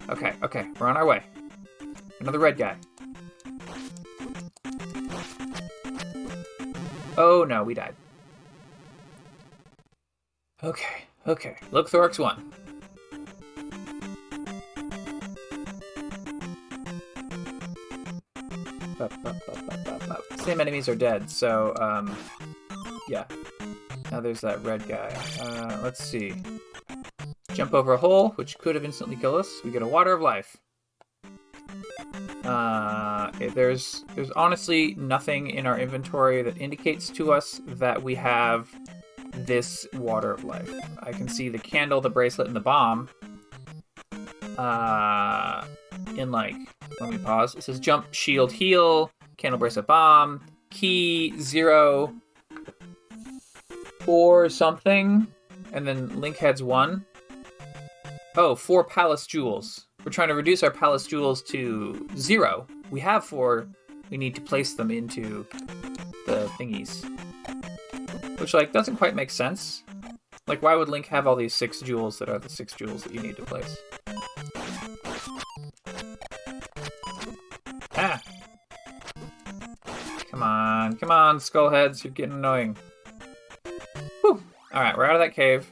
Okay, 0.09 0.33
okay, 0.43 0.67
we're 0.81 0.89
on 0.89 0.97
our 0.97 1.07
way. 1.07 1.23
Another 2.21 2.39
red 2.39 2.57
guy. 2.57 2.77
Oh 7.17 7.45
no, 7.45 7.65
we 7.65 7.75
died. 7.75 7.95
Okay, 10.63 11.05
okay. 11.27 11.57
Logothorx 11.73 12.19
1. 12.19 12.53
Same 20.39 20.61
enemies 20.61 20.89
are 20.89 20.95
dead, 20.95 21.31
so, 21.31 21.75
um, 21.81 22.15
yeah. 23.09 23.25
Now 24.11 24.21
there's 24.21 24.41
that 24.41 24.63
red 24.63 24.87
guy. 24.87 25.15
Uh, 25.41 25.81
let's 25.83 26.03
see. 26.05 26.35
Jump 27.53 27.73
over 27.73 27.95
a 27.95 27.97
hole, 27.97 28.31
which 28.31 28.59
could 28.59 28.75
have 28.75 28.85
instantly 28.85 29.17
killed 29.17 29.41
us. 29.41 29.61
We 29.65 29.71
get 29.71 29.83
a 29.83 29.87
Water 29.87 30.13
of 30.13 30.21
Life. 30.21 30.57
Uh, 32.51 33.31
there's 33.55 34.05
there's 34.17 34.33
honestly 34.33 34.97
nothing 34.97 35.51
in 35.51 35.69
our 35.69 35.79
inventory 35.79 36.43
that 36.43 36.57
indicates 36.59 37.09
to 37.09 37.33
us 37.33 37.61
that 37.65 38.03
we 38.03 38.13
have 38.17 38.69
this 39.33 39.87
water 39.93 40.33
of 40.33 40.43
life. 40.43 40.69
I 41.01 41.13
can 41.13 41.29
see 41.29 41.49
the 41.49 41.61
candle, 41.61 42.01
the 42.01 42.11
bracelet, 42.11 42.49
and 42.49 42.57
the 42.57 42.61
bomb. 42.61 43.09
Uh, 44.59 45.65
in 46.17 46.33
like, 46.33 46.57
let 47.01 47.11
me 47.11 47.19
pause. 47.19 47.55
It 47.55 47.63
says 47.63 47.79
jump, 47.79 48.13
shield, 48.13 48.51
heal, 48.51 49.13
candle, 49.37 49.61
bracelet, 49.61 49.87
bomb, 49.87 50.45
key, 50.71 51.39
zero, 51.39 52.13
four 54.01 54.49
something, 54.49 55.25
and 55.73 55.87
then 55.87 56.21
link 56.21 56.37
heads 56.37 56.65
one. 56.65 57.05
Oh, 58.37 58.57
four 58.57 58.83
palace 58.83 59.25
jewels. 59.29 59.87
We're 60.05 60.13
trying 60.13 60.29
to 60.29 60.35
reduce 60.35 60.63
our 60.63 60.71
palace 60.71 61.07
jewels 61.07 61.43
to 61.43 62.09
zero. 62.17 62.67
We 62.91 63.01
have 63.01 63.25
four. 63.25 63.69
We 64.11 64.17
need 64.17 64.35
to 64.35 64.41
place 64.41 64.75
them 64.75 64.91
into 64.91 65.47
the 66.27 66.51
thingies. 66.59 67.05
Which, 68.41 68.55
like, 68.55 68.73
doesn't 68.73 68.97
quite 68.97 69.15
make 69.15 69.31
sense. 69.31 69.85
Like, 70.47 70.63
why 70.63 70.75
would 70.75 70.89
Link 70.89 71.07
have 71.07 71.27
all 71.27 71.37
these 71.37 71.55
six 71.55 71.81
jewels 71.81 72.19
that 72.19 72.29
are 72.29 72.39
the 72.39 72.49
six 72.49 72.73
jewels 72.73 73.05
that 73.05 73.15
you 73.15 73.21
need 73.21 73.37
to 73.37 73.43
place? 73.43 73.77
Ah! 77.95 78.21
Come 80.31 80.43
on, 80.43 80.97
come 80.97 81.11
on, 81.11 81.39
skullheads, 81.39 82.03
you're 82.03 82.13
getting 82.13 82.37
annoying. 82.37 82.77
Whew! 84.23 84.43
Alright, 84.75 84.97
we're 84.97 85.05
out 85.05 85.17
of 85.17 85.21
that 85.21 85.35
cave. 85.35 85.71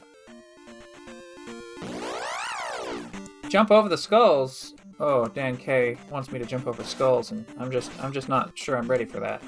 Jump 3.49 3.71
over 3.71 3.89
the 3.89 3.97
skulls. 3.97 4.75
Oh, 4.99 5.27
Dan 5.27 5.57
K 5.57 5.97
wants 6.11 6.31
me 6.31 6.37
to 6.37 6.45
jump 6.45 6.67
over 6.67 6.83
skulls, 6.83 7.31
and 7.31 7.45
I'm 7.57 7.71
just 7.71 7.91
I'm 8.03 8.13
just 8.13 8.29
not 8.29 8.55
sure 8.55 8.77
I'm 8.77 8.87
ready 8.87 9.05
for 9.05 9.19
that. 9.19 9.41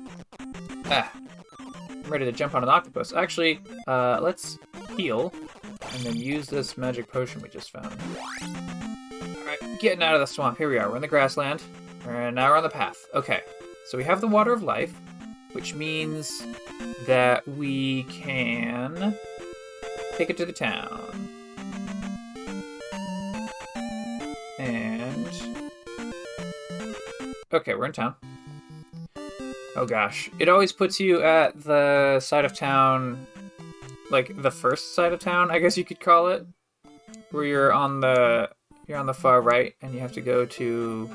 Ah, 0.85 1.11
I'm 1.59 2.09
ready 2.09 2.25
to 2.25 2.31
jump 2.31 2.55
on 2.55 2.63
an 2.63 2.69
octopus. 2.69 3.13
Actually, 3.13 3.59
uh, 3.87 4.19
let's 4.19 4.57
heal, 4.97 5.31
and 5.93 6.03
then 6.03 6.15
use 6.15 6.47
this 6.47 6.77
magic 6.77 7.11
potion 7.11 7.41
we 7.41 7.49
just 7.49 7.69
found. 7.69 7.95
All 8.41 9.45
right, 9.45 9.79
getting 9.79 10.01
out 10.01 10.15
of 10.15 10.19
the 10.19 10.27
swamp. 10.27 10.57
Here 10.57 10.69
we 10.69 10.79
are. 10.79 10.89
We're 10.89 10.95
in 10.95 11.01
the 11.03 11.07
grassland, 11.07 11.61
and 12.07 12.35
now 12.35 12.49
we're 12.49 12.57
on 12.57 12.63
the 12.63 12.69
path. 12.69 12.97
Okay, 13.13 13.41
so 13.85 13.99
we 13.99 14.03
have 14.03 14.19
the 14.19 14.27
water 14.27 14.51
of 14.51 14.63
life, 14.63 14.93
which 15.51 15.75
means 15.75 16.43
that 17.05 17.47
we 17.47 18.03
can 18.03 19.15
take 20.17 20.31
it 20.31 20.37
to 20.37 20.45
the 20.45 20.53
town. 20.53 21.27
Okay, 27.53 27.75
we're 27.75 27.85
in 27.85 27.91
town. 27.91 28.15
Oh 29.75 29.85
gosh, 29.85 30.29
it 30.37 30.49
always 30.49 30.71
puts 30.71 30.99
you 30.99 31.21
at 31.23 31.63
the 31.63 32.19
side 32.19 32.43
of 32.43 32.53
town, 32.53 33.25
like 34.09 34.41
the 34.41 34.51
first 34.51 34.95
side 34.95 35.13
of 35.13 35.19
town, 35.19 35.49
I 35.49 35.59
guess 35.59 35.77
you 35.77 35.85
could 35.85 35.99
call 35.99 36.27
it, 36.27 36.45
where 37.31 37.45
you're 37.45 37.71
on 37.71 38.01
the 38.01 38.49
you're 38.87 38.97
on 38.97 39.05
the 39.05 39.13
far 39.13 39.41
right, 39.41 39.73
and 39.81 39.93
you 39.93 40.01
have 40.01 40.11
to 40.13 40.21
go 40.21 40.45
to 40.45 41.09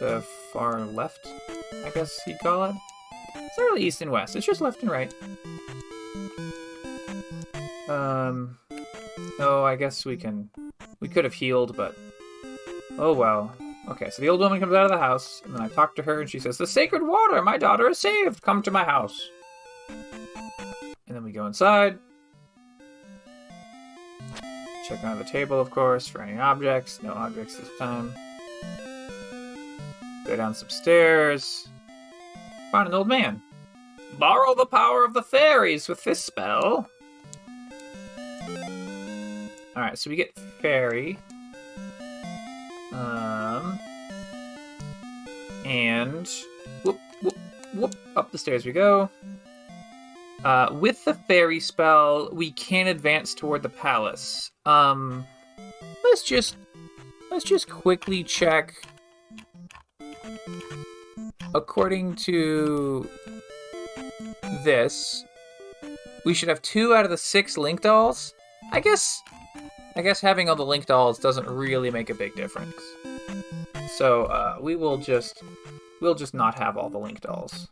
the 0.00 0.24
far 0.52 0.80
left. 0.80 1.28
I 1.84 1.90
guess 1.90 2.18
you'd 2.26 2.40
call 2.40 2.64
it. 2.64 2.74
It's 3.36 3.58
not 3.58 3.64
really 3.64 3.82
east 3.82 4.02
and 4.02 4.10
west. 4.10 4.34
It's 4.34 4.46
just 4.46 4.60
left 4.60 4.82
and 4.82 4.90
right. 4.90 5.14
Um. 7.88 8.58
Oh, 9.38 9.64
I 9.64 9.76
guess 9.76 10.04
we 10.04 10.16
can 10.16 10.50
we 10.98 11.08
could 11.08 11.24
have 11.24 11.34
healed, 11.34 11.76
but 11.76 11.96
oh 12.98 13.12
well. 13.12 13.54
Okay, 13.88 14.10
so 14.10 14.20
the 14.20 14.28
old 14.28 14.40
woman 14.40 14.58
comes 14.58 14.72
out 14.72 14.84
of 14.84 14.90
the 14.90 14.98
house, 14.98 15.42
and 15.44 15.54
then 15.54 15.62
I 15.62 15.68
talk 15.68 15.94
to 15.96 16.02
her, 16.02 16.20
and 16.20 16.28
she 16.28 16.40
says, 16.40 16.58
The 16.58 16.66
sacred 16.66 17.06
water! 17.06 17.40
My 17.40 17.56
daughter 17.56 17.88
is 17.88 17.98
saved! 17.98 18.42
Come 18.42 18.62
to 18.62 18.70
my 18.70 18.82
house. 18.82 19.30
And 19.88 21.14
then 21.14 21.22
we 21.22 21.30
go 21.30 21.46
inside. 21.46 21.98
Check 24.88 25.04
on 25.04 25.18
the 25.18 25.24
table, 25.24 25.60
of 25.60 25.70
course, 25.70 26.08
for 26.08 26.20
any 26.20 26.38
objects. 26.38 27.02
No 27.02 27.12
objects 27.12 27.56
this 27.56 27.68
time. 27.78 28.12
Go 30.26 30.36
down 30.36 30.54
some 30.54 30.68
stairs. 30.68 31.68
Find 32.72 32.88
an 32.88 32.94
old 32.94 33.08
man. 33.08 33.40
Borrow 34.18 34.54
the 34.54 34.66
power 34.66 35.04
of 35.04 35.14
the 35.14 35.22
fairies 35.22 35.88
with 35.88 36.02
this 36.02 36.24
spell. 36.24 36.88
Alright, 39.76 39.98
so 39.98 40.10
we 40.10 40.16
get 40.16 40.36
fairy. 40.60 41.18
Um, 42.92 43.78
and 45.64 46.30
whoop, 46.82 46.98
whoop, 47.22 47.36
whoop, 47.74 47.94
up 48.16 48.30
the 48.30 48.38
stairs 48.38 48.64
we 48.64 48.72
go. 48.72 49.10
Uh, 50.44 50.68
with 50.72 51.04
the 51.04 51.14
fairy 51.14 51.58
spell, 51.58 52.28
we 52.32 52.52
can 52.52 52.86
advance 52.86 53.34
toward 53.34 53.62
the 53.62 53.68
palace. 53.68 54.50
Um, 54.64 55.26
let's 56.04 56.22
just 56.22 56.56
let's 57.30 57.44
just 57.44 57.68
quickly 57.68 58.22
check. 58.22 58.74
According 61.54 62.16
to 62.16 63.08
this, 64.62 65.24
we 66.24 66.34
should 66.34 66.48
have 66.48 66.60
two 66.62 66.94
out 66.94 67.04
of 67.04 67.10
the 67.10 67.16
six 67.16 67.56
link 67.56 67.80
dolls. 67.80 68.34
I 68.72 68.80
guess 68.80 69.22
I 69.96 70.02
guess 70.02 70.20
having 70.20 70.50
all 70.50 70.56
the 70.56 70.66
link 70.66 70.84
dolls 70.84 71.18
doesn't 71.18 71.48
really 71.48 71.90
make 71.90 72.10
a 72.10 72.14
big 72.14 72.34
difference. 72.34 72.76
So 73.96 74.24
uh, 74.24 74.58
we 74.60 74.76
will 74.76 74.98
just 74.98 75.42
we'll 76.02 76.14
just 76.14 76.34
not 76.34 76.58
have 76.58 76.76
all 76.76 76.90
the 76.90 76.98
link 76.98 77.22
dolls. 77.22 77.68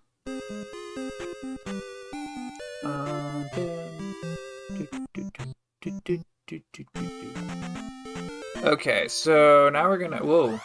Okay, 8.64 9.06
so 9.08 9.68
now 9.70 9.86
we're 9.90 9.98
gonna 9.98 10.24
whoa. 10.24 10.58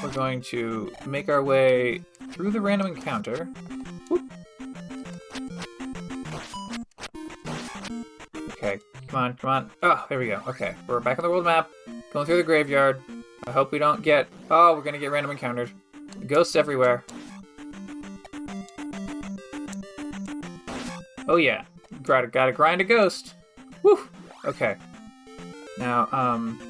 We're 0.00 0.12
going 0.12 0.40
to 0.42 0.92
make 1.04 1.28
our 1.28 1.42
way 1.42 2.02
through 2.30 2.52
the 2.52 2.60
random 2.60 2.86
encounter. 2.86 3.48
On, 9.30 9.36
come 9.36 9.50
on. 9.50 9.70
Oh, 9.82 10.06
there 10.08 10.18
we 10.18 10.28
go. 10.28 10.42
Okay, 10.48 10.74
we're 10.86 11.00
back 11.00 11.18
on 11.18 11.22
the 11.22 11.30
world 11.30 11.44
map. 11.44 11.70
Going 12.12 12.26
through 12.26 12.38
the 12.38 12.42
graveyard. 12.42 13.00
I 13.46 13.50
hope 13.50 13.72
we 13.72 13.78
don't 13.78 14.02
get... 14.02 14.28
Oh, 14.50 14.74
we're 14.74 14.82
gonna 14.82 14.98
get 14.98 15.10
random 15.10 15.30
encountered. 15.30 15.70
Ghosts 16.26 16.56
everywhere. 16.56 17.04
Oh 21.28 21.36
yeah, 21.36 21.64
gotta, 22.02 22.26
gotta 22.26 22.52
grind 22.52 22.80
a 22.80 22.84
ghost. 22.84 23.34
Woo! 23.82 24.08
Okay. 24.44 24.76
Now, 25.78 26.08
um... 26.12 26.60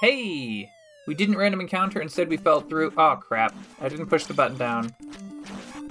Hey! 0.00 0.70
We 1.06 1.14
didn't 1.14 1.36
random 1.36 1.60
encounter, 1.60 2.00
instead 2.00 2.28
we 2.28 2.38
fell 2.38 2.62
through... 2.62 2.94
Oh, 2.96 3.16
crap. 3.16 3.54
I 3.80 3.88
didn't 3.88 4.06
push 4.06 4.24
the 4.24 4.34
button 4.34 4.56
down. 4.56 4.94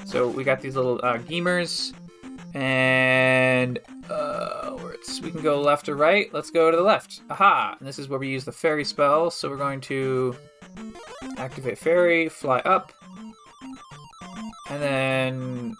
So 0.06 0.28
we 0.28 0.44
got 0.44 0.62
these 0.62 0.76
little 0.76 1.00
uh, 1.04 1.20
gamers. 1.20 1.94
And 2.54 3.80
uh, 4.10 4.78
we 5.22 5.32
can 5.32 5.42
go 5.42 5.62
left 5.62 5.90
or 5.90 5.96
right. 5.96 6.34
Let's 6.34 6.52
go 6.52 6.70
to 6.70 6.78
the 6.78 6.84
left. 6.84 7.22
Aha! 7.30 7.76
And 7.80 7.88
this 7.88 7.98
is 7.98 8.10
where 8.10 8.20
we 8.20 8.28
use 8.28 8.46
the 8.46 8.52
fairy 8.52 8.86
spell. 8.86 9.32
So 9.32 9.50
we're 9.50 9.58
going 9.58 9.82
to 9.82 10.36
activate 11.38 11.78
fairy, 11.78 12.30
fly 12.30 12.60
up, 12.60 12.92
and 14.70 14.82
then 14.82 15.76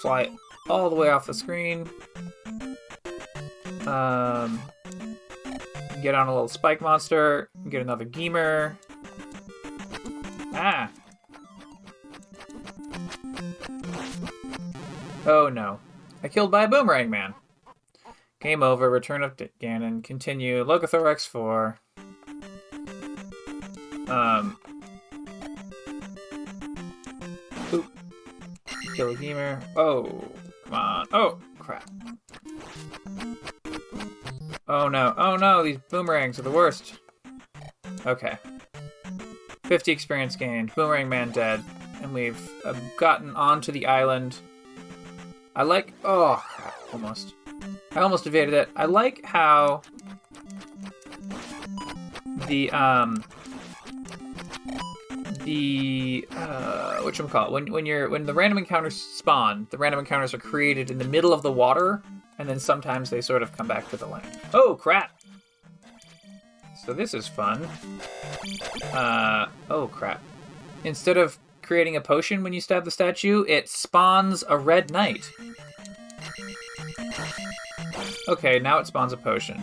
fly 0.00 0.30
all 0.68 0.90
the 0.90 0.96
way 0.96 1.08
off 1.10 1.26
the 1.26 1.34
screen. 1.34 1.88
Um, 3.86 4.60
get 6.02 6.14
on 6.14 6.28
a 6.28 6.32
little 6.32 6.48
spike 6.48 6.80
monster, 6.80 7.48
get 7.70 7.80
another 7.80 8.04
Geemer. 8.04 8.76
Ah! 10.54 10.90
Oh 15.26 15.48
no. 15.48 15.78
I 16.22 16.28
killed 16.28 16.50
by 16.50 16.64
a 16.64 16.68
boomerang 16.68 17.10
man. 17.10 17.34
Game 18.40 18.62
over. 18.62 18.90
Return 18.90 19.22
of 19.22 19.36
Ganon. 19.36 20.02
Continue. 20.02 20.64
Logothor 20.64 21.04
X4. 21.14 21.76
Um. 24.08 24.56
Oop. 27.72 27.86
Kill 28.94 29.10
a 29.10 29.14
gamer. 29.14 29.60
Oh, 29.76 30.24
come 30.64 30.74
on. 30.74 31.06
Oh, 31.12 31.38
crap. 31.58 31.88
Oh 34.66 34.88
no. 34.88 35.14
Oh 35.16 35.36
no, 35.36 35.62
these 35.62 35.78
boomerangs 35.88 36.38
are 36.38 36.42
the 36.42 36.50
worst. 36.50 36.98
Okay. 38.06 38.38
50 39.64 39.92
experience 39.92 40.36
gained. 40.36 40.74
Boomerang 40.74 41.08
man 41.08 41.30
dead. 41.30 41.62
And 42.02 42.14
we've 42.14 42.50
uh, 42.64 42.74
gotten 42.96 43.34
onto 43.34 43.72
the 43.72 43.86
island 43.86 44.38
I 45.58 45.64
like. 45.64 45.92
Oh, 46.04 46.40
almost. 46.92 47.34
I 47.96 47.98
almost 47.98 48.28
evaded 48.28 48.54
it. 48.54 48.68
I 48.76 48.84
like 48.84 49.24
how 49.24 49.82
the 52.46 52.70
um 52.70 53.24
the 55.40 56.28
uh 56.30 56.98
what 56.98 57.16
call 57.30 57.50
when 57.50 57.72
when 57.72 57.86
you're 57.86 58.08
when 58.08 58.24
the 58.24 58.32
random 58.32 58.58
encounters 58.58 58.94
spawn, 58.94 59.66
the 59.70 59.78
random 59.78 59.98
encounters 59.98 60.32
are 60.32 60.38
created 60.38 60.92
in 60.92 60.98
the 60.98 61.04
middle 61.04 61.32
of 61.32 61.42
the 61.42 61.50
water, 61.50 62.02
and 62.38 62.48
then 62.48 62.60
sometimes 62.60 63.10
they 63.10 63.20
sort 63.20 63.42
of 63.42 63.50
come 63.50 63.66
back 63.66 63.90
to 63.90 63.96
the 63.96 64.06
land. 64.06 64.38
Oh 64.54 64.76
crap! 64.76 65.10
So 66.86 66.92
this 66.92 67.14
is 67.14 67.26
fun. 67.26 67.68
Uh 68.92 69.46
oh 69.70 69.88
crap. 69.88 70.22
Instead 70.84 71.16
of 71.16 71.36
creating 71.68 71.96
a 71.96 72.00
potion 72.00 72.42
when 72.42 72.54
you 72.54 72.62
stab 72.62 72.82
the 72.82 72.90
statue, 72.90 73.44
it 73.46 73.68
spawns 73.68 74.42
a 74.48 74.56
red 74.56 74.90
knight. 74.90 75.30
Okay, 78.26 78.58
now 78.58 78.78
it 78.78 78.86
spawns 78.86 79.12
a 79.12 79.18
potion. 79.18 79.62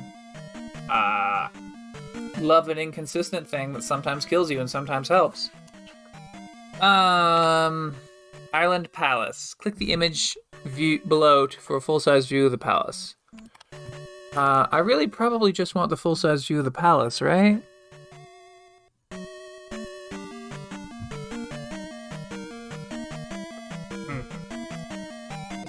Ah. 0.88 1.50
Uh, 1.50 2.42
love 2.42 2.70
an 2.70 2.78
inconsistent 2.78 3.48
thing 3.48 3.74
that 3.74 3.84
sometimes 3.84 4.24
kills 4.24 4.52
you 4.52 4.60
and 4.60 4.70
sometimes 4.70 5.08
helps. 5.08 5.50
Um, 6.80 7.96
Island 8.54 8.92
Palace. 8.92 9.56
Click 9.56 9.78
the 9.78 9.92
image 9.92 10.38
view 10.64 11.00
below 11.08 11.48
for 11.48 11.76
a 11.76 11.82
full-size 11.82 12.28
view 12.28 12.46
of 12.46 12.52
the 12.52 12.60
palace. 12.60 13.16
Uh, 14.36 14.68
I 14.72 14.78
really 14.78 15.08
probably 15.08 15.52
just 15.52 15.74
want 15.74 15.90
the 15.90 15.98
full-size 15.98 16.46
view 16.46 16.60
of 16.60 16.66
the 16.66 16.72
palace, 16.72 17.20
right? 17.20 17.64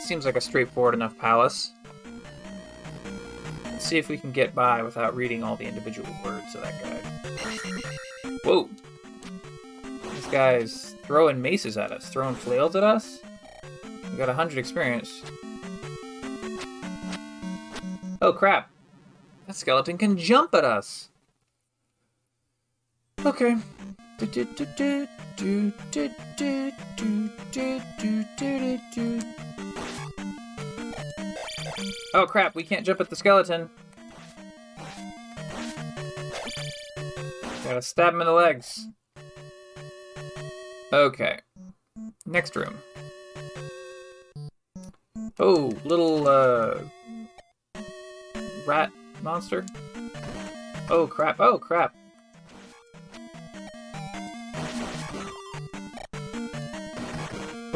Seems 0.06 0.24
like 0.24 0.36
a 0.36 0.40
straightforward 0.40 0.94
enough 0.94 1.18
palace. 1.18 1.72
Let's 3.64 3.84
see 3.84 3.98
if 3.98 4.08
we 4.08 4.16
can 4.16 4.30
get 4.32 4.54
by 4.54 4.82
without 4.82 5.16
reading 5.16 5.42
all 5.42 5.56
the 5.56 5.66
individual 5.66 6.08
words 6.24 6.54
of 6.54 6.62
that 6.62 6.82
guy. 6.82 8.38
Whoa! 8.44 8.70
This 10.14 10.26
guy's 10.26 10.94
throwing 11.02 11.42
maces 11.42 11.76
at 11.76 11.90
us, 11.90 12.08
throwing 12.08 12.36
flails 12.36 12.76
at 12.76 12.84
us. 12.84 13.20
We 14.10 14.16
got 14.16 14.28
100 14.28 14.58
experience. 14.58 15.22
Oh 18.22 18.32
crap! 18.32 18.70
That 19.46 19.56
skeleton 19.56 19.98
can 19.98 20.16
jump 20.16 20.54
at 20.54 20.64
us! 20.64 21.08
Okay. 23.24 23.56
Oh 32.14 32.26
crap, 32.26 32.54
we 32.54 32.62
can't 32.62 32.86
jump 32.86 33.00
at 33.00 33.10
the 33.10 33.16
skeleton. 33.16 33.68
Gotta 37.64 37.82
stab 37.82 38.14
him 38.14 38.20
in 38.22 38.26
the 38.26 38.32
legs. 38.32 38.86
Okay. 40.92 41.40
Next 42.24 42.56
room. 42.56 42.74
Oh, 45.38 45.72
little, 45.84 46.26
uh... 46.26 46.78
Rat 48.64 48.90
monster? 49.22 49.66
Oh 50.88 51.06
crap, 51.06 51.38
oh 51.40 51.58
crap. 51.58 51.94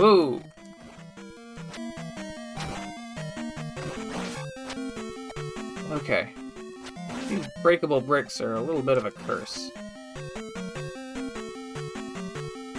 Ooh. 0.01 0.43
Okay. 5.91 6.33
These 7.29 7.47
breakable 7.63 8.01
bricks 8.01 8.41
are 8.41 8.55
a 8.55 8.61
little 8.61 8.83
bit 8.83 8.97
of 8.97 9.05
a 9.05 9.11
curse. 9.11 9.71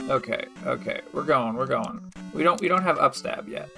Okay, 0.09 0.43
okay, 0.65 0.99
we're 1.13 1.23
going, 1.23 1.55
we're 1.55 1.65
going. 1.65 2.01
We 2.33 2.43
don't 2.43 2.59
we 2.59 2.67
don't 2.67 2.83
have 2.83 2.97
upstab 2.97 3.47
yet. 3.47 3.69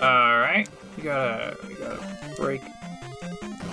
Alright. 0.00 0.68
We 0.96 1.02
gotta 1.02 1.56
we 1.68 1.74
gotta 1.74 2.34
break 2.36 2.62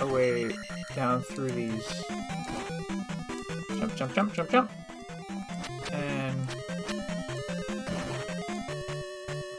our 0.00 0.06
way 0.06 0.54
down 0.94 1.22
through 1.22 1.50
these 1.50 2.04
Jump, 3.78 3.94
jump, 3.94 4.14
jump, 4.14 4.34
jump, 4.34 4.50
jump. 4.50 4.70
And... 5.92 6.36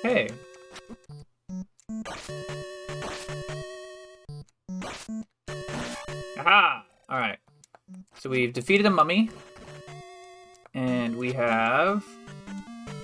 Hey. 0.04 0.30
Aha! 6.38 6.86
Alright. 7.10 7.40
So 8.16 8.30
we've 8.30 8.52
defeated 8.52 8.86
a 8.88 8.90
mummy. 8.90 9.30
And 10.74 11.16
we 11.16 11.32
have... 11.32 12.04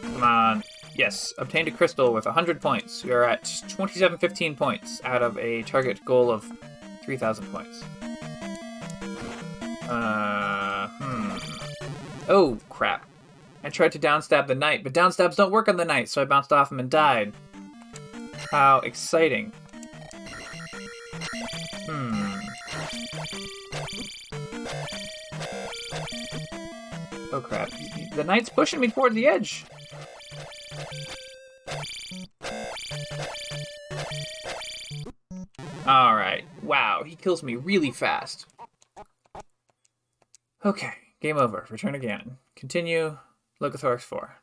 Come 0.01 0.23
on. 0.23 0.63
Yes, 0.95 1.33
obtained 1.37 1.67
a 1.67 1.71
crystal 1.71 2.13
with 2.13 2.25
100 2.25 2.61
points. 2.61 3.03
We 3.03 3.11
are 3.11 3.25
at 3.25 3.43
2715 3.43 4.55
points 4.55 5.01
out 5.03 5.21
of 5.21 5.37
a 5.37 5.61
target 5.63 6.03
goal 6.05 6.31
of 6.31 6.49
3000 7.03 7.45
points. 7.51 7.83
Uh, 9.89 10.87
hmm. 10.87 11.37
Oh, 12.29 12.57
crap. 12.69 13.05
I 13.63 13.69
tried 13.69 13.91
to 13.91 13.99
downstab 13.99 14.47
the 14.47 14.55
knight, 14.55 14.83
but 14.83 14.93
downstabs 14.93 15.35
don't 15.35 15.51
work 15.51 15.67
on 15.67 15.75
the 15.75 15.85
knight, 15.85 16.07
so 16.07 16.21
I 16.21 16.25
bounced 16.25 16.53
off 16.53 16.71
him 16.71 16.79
and 16.79 16.89
died. 16.89 17.33
How 18.51 18.79
exciting. 18.79 19.51
Hmm. 21.87 22.35
Oh 27.33 27.41
crap. 27.41 27.69
The 28.13 28.23
knight's 28.23 28.49
pushing 28.49 28.79
me 28.79 28.87
toward 28.87 29.13
the 29.13 29.27
edge. 29.27 29.65
Alright. 35.87 36.45
Wow, 36.63 37.03
he 37.05 37.15
kills 37.15 37.43
me 37.43 37.55
really 37.55 37.91
fast. 37.91 38.47
Okay, 40.63 40.93
game 41.21 41.37
over. 41.37 41.65
Return 41.69 41.93
again. 41.93 42.37
Continue. 42.55 43.17
Logothorax 43.61 44.01
4. 44.01 44.35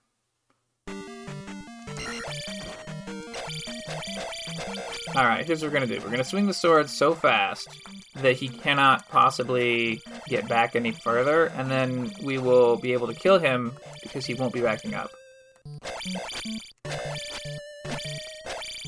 Alright, 5.15 5.47
here's 5.47 5.61
what 5.61 5.71
we're 5.71 5.75
gonna 5.75 5.87
do. 5.87 6.01
We're 6.03 6.11
gonna 6.11 6.25
swing 6.25 6.47
the 6.47 6.55
sword 6.55 6.89
so 6.89 7.15
fast 7.15 7.69
that 8.17 8.37
he 8.37 8.49
cannot 8.49 9.09
possibly 9.09 10.01
get 10.29 10.49
back 10.49 10.77
any 10.77 10.93
further, 10.93 11.47
and 11.47 11.71
then 11.71 12.13
we 12.23 12.39
will 12.39 12.77
be 12.77 12.93
able 12.93 13.09
to 13.09 13.15
kill 13.15 13.39
him 13.39 13.73
because 14.03 14.25
he 14.25 14.35
won't 14.35 14.55
be 14.55 14.61
backing 14.61 14.95
up. 14.95 15.11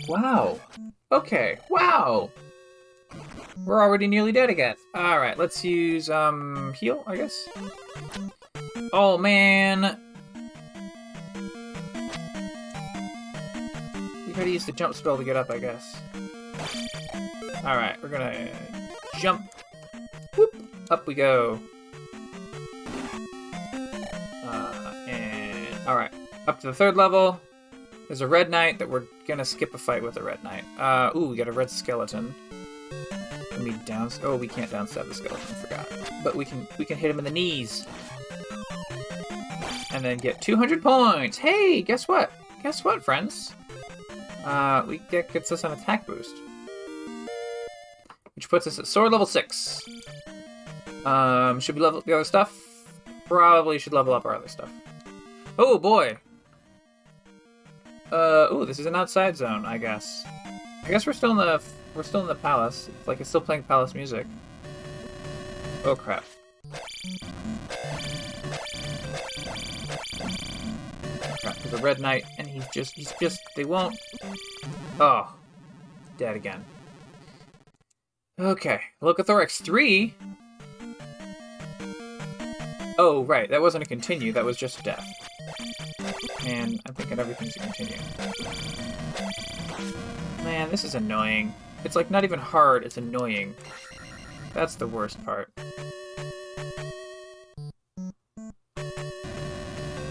Wow. 0.09 0.61
Okay, 1.13 1.59
wow! 1.69 2.31
We're 3.65 3.83
already 3.83 4.07
nearly 4.07 4.31
dead 4.31 4.51
again. 4.51 4.77
Alright, 4.95 5.39
let's 5.39 5.65
use, 5.65 6.11
um, 6.11 6.75
heal, 6.75 7.03
I 7.07 7.17
guess? 7.17 7.49
Oh, 8.93 9.17
man! 9.17 9.99
We 14.27 14.33
gotta 14.35 14.51
use 14.51 14.67
the 14.67 14.73
jump 14.73 14.95
spell 14.95 15.17
to 15.17 15.25
get 15.25 15.37
up, 15.37 15.51
I 15.51 15.59
guess. 15.59 15.97
Alright, 17.65 18.03
we're 18.03 18.11
gonna 18.11 18.51
jump. 19.19 19.51
Whoop! 20.37 20.55
Up 20.91 21.07
we 21.07 21.15
go. 21.15 21.59
Uh, 24.45 24.93
and, 25.09 25.89
alright. 25.89 26.13
Up 26.47 26.61
to 26.61 26.67
the 26.67 26.75
third 26.75 26.97
level. 26.97 27.41
There's 28.09 28.21
a 28.21 28.29
red 28.29 28.51
knight 28.51 28.79
that 28.79 28.91
we're 28.91 29.05
gonna 29.27 29.47
skip 29.47 29.73
a 29.73 29.79
fight 29.79 30.03
with 30.03 30.19
a 30.19 30.23
red 30.23 30.45
knight. 30.45 30.65
Uh, 30.79 31.11
ooh, 31.17 31.29
we 31.29 31.37
got 31.37 31.49
a 31.49 31.53
red 31.53 31.71
skeleton. 31.71 32.35
Can 33.55 33.65
we 33.65 33.73
down? 33.85 34.11
Oh, 34.25 34.37
we 34.37 34.49
can't 34.49 34.71
downstab 34.71 35.07
the 35.07 35.15
skeleton. 35.15 35.39
Forgot. 35.39 35.87
But 36.25 36.35
we 36.35 36.45
can 36.45 36.67
we 36.77 36.85
can 36.85 36.99
hit 36.99 37.11
him 37.11 37.19
in 37.19 37.25
the 37.25 37.31
knees, 37.31 37.87
and 39.93 40.05
then 40.05 40.19
get 40.19 40.41
200 40.41 40.83
points. 40.83 41.39
Hey, 41.39 41.81
guess 41.81 42.09
what? 42.09 42.33
Guess 42.65 42.83
what, 42.83 43.05
friends? 43.05 43.55
Uh, 44.45 44.85
we 44.89 44.99
get 45.11 45.33
gets 45.33 45.53
us 45.53 45.63
an 45.63 45.73
attack 45.73 46.05
boost, 46.07 46.35
which 48.35 48.49
puts 48.49 48.67
us 48.67 48.79
at 48.81 48.89
sword 48.89 49.13
level 49.13 49.27
six. 49.27 49.81
Um, 51.07 51.61
should 51.61 51.77
we 51.77 51.81
level 51.81 52.01
up 52.01 52.05
the 52.05 52.15
other 52.15 52.25
stuff? 52.25 52.59
Probably 53.27 53.79
should 53.79 53.93
level 53.93 54.15
up 54.15 54.25
our 54.25 54.35
other 54.35 54.49
stuff. 54.49 54.71
Oh 55.59 55.79
boy. 55.79 56.19
Uh, 58.11 58.49
ooh, 58.53 58.67
this 58.67 58.79
is 58.79 58.87
an 58.87 58.97
outside 58.97 59.37
zone, 59.37 59.65
I 59.65 59.79
guess. 59.79 60.25
I 60.85 60.89
guess 60.89 61.07
we're 61.07 61.13
still 61.13 61.31
in 61.31 61.37
the 61.37 61.63
we're 61.95 62.03
still 62.03 62.21
in 62.21 62.27
the 62.27 62.35
palace. 62.35 62.89
Like, 63.07 63.21
it's 63.21 63.29
still 63.29 63.41
playing 63.41 63.65
palace 63.65 63.95
music. 63.95 64.27
Oh, 65.85 65.95
crap. 65.97 66.25
the 71.75 71.83
Red 71.83 72.01
Knight, 72.01 72.25
and 72.39 72.47
he's 72.47 72.67
just, 72.69 72.95
he's 72.95 73.13
just, 73.21 73.41
they 73.57 73.65
won't. 73.65 73.97
Oh, 75.01 75.35
dead 76.17 76.37
again. 76.37 76.65
Okay, 78.39 78.81
Locothorax 79.03 79.63
3. 79.63 80.15
Oh, 82.97 83.25
right, 83.25 83.51
that 83.51 83.61
wasn't 83.61 83.83
a 83.83 83.87
continue, 83.87 84.33
that 84.33 84.45
was 84.45 84.57
just 84.57 84.85
death. 84.85 85.05
And 86.47 86.81
I'm 86.87 86.95
thinking 86.95 87.19
everything's 87.19 87.57
a 87.57 87.61
continue. 87.61 87.97
Man, 90.45 90.71
this 90.71 90.85
is 90.85 90.95
annoying. 90.95 91.53
It's 91.85 91.97
like 91.97 92.11
not 92.11 92.25
even 92.25 92.39
hard, 92.39 92.85
it's 92.85 92.97
annoying. 92.97 93.55
That's 94.53 94.75
the 94.77 94.87
worst 94.87 95.23
part. 95.25 95.51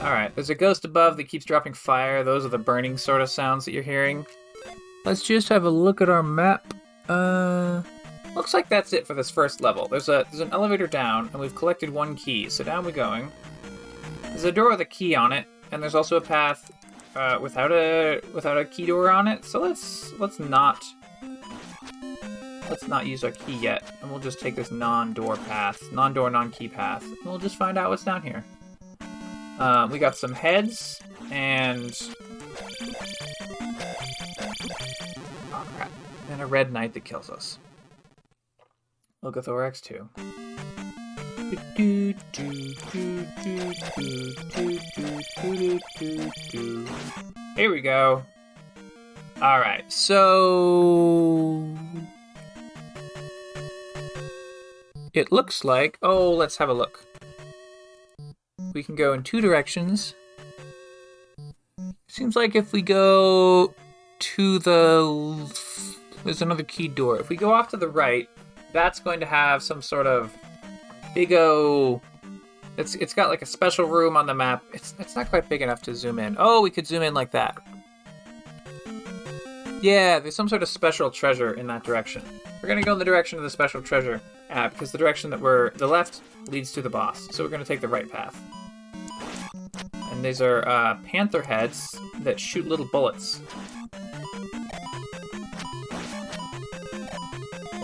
Alright, 0.01 0.35
there's 0.35 0.49
a 0.49 0.55
ghost 0.55 0.83
above 0.83 1.15
that 1.17 1.25
keeps 1.25 1.45
dropping 1.45 1.73
fire. 1.73 2.23
Those 2.23 2.45
are 2.45 2.49
the 2.49 2.57
burning 2.57 2.97
sort 2.97 3.21
of 3.21 3.29
sounds 3.29 3.63
that 3.65 3.71
you're 3.71 3.83
hearing. 3.83 4.25
Let's 5.05 5.23
just 5.23 5.47
have 5.49 5.63
a 5.63 5.69
look 5.69 6.01
at 6.01 6.09
our 6.09 6.21
map. 6.21 6.73
Uh, 7.07 7.81
looks 8.35 8.53
like 8.53 8.67
that's 8.67 8.93
it 8.93 9.07
for 9.07 9.13
this 9.13 9.29
first 9.29 9.61
level. 9.61 9.87
There's 9.87 10.09
a 10.09 10.25
there's 10.29 10.41
an 10.41 10.51
elevator 10.51 10.87
down, 10.87 11.29
and 11.31 11.41
we've 11.41 11.55
collected 11.55 11.89
one 11.89 12.15
key. 12.15 12.49
So 12.49 12.63
down 12.63 12.85
we're 12.85 12.91
going. 12.91 13.31
There's 14.23 14.43
a 14.43 14.51
door 14.51 14.69
with 14.69 14.81
a 14.81 14.85
key 14.85 15.15
on 15.15 15.31
it, 15.31 15.45
and 15.71 15.81
there's 15.81 15.95
also 15.95 16.17
a 16.17 16.21
path 16.21 16.71
uh, 17.15 17.39
without 17.41 17.71
a 17.71 18.21
without 18.33 18.57
a 18.57 18.65
key 18.65 18.85
door 18.85 19.09
on 19.09 19.27
it. 19.27 19.45
So 19.45 19.61
let's 19.61 20.11
let's 20.19 20.39
not 20.39 20.83
let's 22.73 22.87
not 22.87 23.05
use 23.05 23.23
our 23.23 23.29
key 23.29 23.53
yet, 23.57 23.83
and 24.01 24.09
we'll 24.09 24.19
just 24.19 24.39
take 24.39 24.55
this 24.55 24.71
non-door 24.71 25.37
path, 25.37 25.91
non-door, 25.91 26.31
non-key 26.31 26.67
path, 26.67 27.03
and 27.03 27.23
we'll 27.23 27.37
just 27.37 27.55
find 27.55 27.77
out 27.77 27.91
what's 27.91 28.03
down 28.03 28.23
here. 28.23 28.43
Uh, 29.59 29.87
we 29.91 29.99
got 29.99 30.17
some 30.17 30.33
heads, 30.33 30.99
and... 31.29 31.95
Oh, 35.51 35.67
crap. 35.75 35.91
And 36.31 36.41
a 36.41 36.47
red 36.47 36.73
knight 36.73 36.95
that 36.95 37.03
kills 37.03 37.29
us. 37.29 37.59
Locothorax 39.23 39.79
2. 39.79 40.09
Here 47.55 47.71
we 47.71 47.81
go. 47.81 48.23
Alright, 49.39 49.93
so... 49.93 51.67
It 55.13 55.31
looks 55.31 55.63
like... 55.63 55.97
Oh, 56.01 56.31
let's 56.31 56.57
have 56.57 56.69
a 56.69 56.73
look 56.73 57.05
we 58.73 58.83
can 58.83 58.95
go 58.95 59.13
in 59.13 59.23
two 59.23 59.41
directions. 59.41 60.15
Seems 62.07 62.35
like 62.35 62.55
if 62.55 62.73
we 62.73 62.81
go 62.81 63.73
to 64.19 64.59
the... 64.59 65.59
There's 66.23 66.41
another 66.41 66.63
key 66.63 66.87
door. 66.87 67.19
If 67.19 67.29
we 67.29 67.35
go 67.35 67.51
off 67.51 67.69
to 67.69 67.77
the 67.77 67.87
right, 67.87 68.29
that's 68.71 68.99
going 68.99 69.19
to 69.19 69.25
have 69.25 69.63
some 69.63 69.81
sort 69.81 70.07
of 70.07 70.35
big 71.13 71.33
O... 71.33 72.01
It's, 72.75 72.95
it's 72.95 73.13
got 73.13 73.29
like 73.29 73.43
a 73.43 73.45
special 73.45 73.85
room 73.85 74.17
on 74.17 74.25
the 74.25 74.33
map. 74.33 74.63
It's, 74.73 74.95
it's 74.97 75.15
not 75.15 75.29
quite 75.29 75.47
big 75.47 75.61
enough 75.61 75.83
to 75.83 75.93
zoom 75.93 76.17
in. 76.17 76.35
Oh, 76.39 76.61
we 76.61 76.71
could 76.71 76.87
zoom 76.87 77.03
in 77.03 77.13
like 77.13 77.29
that. 77.31 77.55
Yeah, 79.79 80.17
there's 80.17 80.35
some 80.35 80.49
sort 80.49 80.63
of 80.63 80.69
special 80.69 81.11
treasure 81.11 81.53
in 81.53 81.67
that 81.67 81.83
direction. 81.83 82.23
We're 82.61 82.69
gonna 82.69 82.81
go 82.81 82.93
in 82.93 82.99
the 82.99 83.05
direction 83.05 83.37
of 83.37 83.43
the 83.43 83.49
special 83.49 83.81
treasure, 83.81 84.21
uh, 84.53 84.69
because 84.69 84.91
the 84.91 84.97
direction 84.97 85.29
that 85.31 85.41
we're 85.41 85.71
the 85.71 85.87
left 85.87 86.21
leads 86.47 86.71
to 86.73 86.81
the 86.81 86.89
boss. 86.89 87.27
So 87.31 87.43
we're 87.43 87.49
gonna 87.49 87.65
take 87.65 87.81
the 87.81 87.87
right 87.87 88.09
path. 88.09 88.39
And 90.11 90.23
these 90.23 90.41
are 90.41 90.67
uh, 90.67 90.97
panther 91.05 91.41
heads 91.41 91.99
that 92.19 92.39
shoot 92.39 92.67
little 92.67 92.85
bullets. 92.85 93.41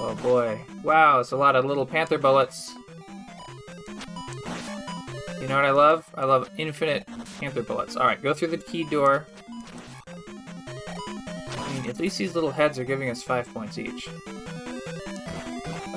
Oh 0.01 0.17
boy. 0.21 0.61
Wow, 0.83 1.19
it's 1.19 1.31
a 1.31 1.37
lot 1.37 1.55
of 1.55 1.65
little 1.65 1.85
panther 1.85 2.17
bullets. 2.17 2.73
You 5.41 5.47
know 5.47 5.55
what 5.55 5.65
I 5.65 5.71
love? 5.71 6.09
I 6.15 6.25
love 6.25 6.49
infinite 6.57 7.07
panther 7.39 7.63
bullets. 7.63 7.97
Alright, 7.97 8.21
go 8.21 8.33
through 8.33 8.49
the 8.49 8.57
key 8.57 8.83
door. 8.83 9.25
I 10.07 11.73
mean, 11.73 11.89
at 11.89 11.99
least 11.99 12.17
these 12.17 12.35
little 12.35 12.51
heads 12.51 12.77
are 12.77 12.83
giving 12.83 13.09
us 13.09 13.23
five 13.23 13.51
points 13.53 13.77
each. 13.77 14.07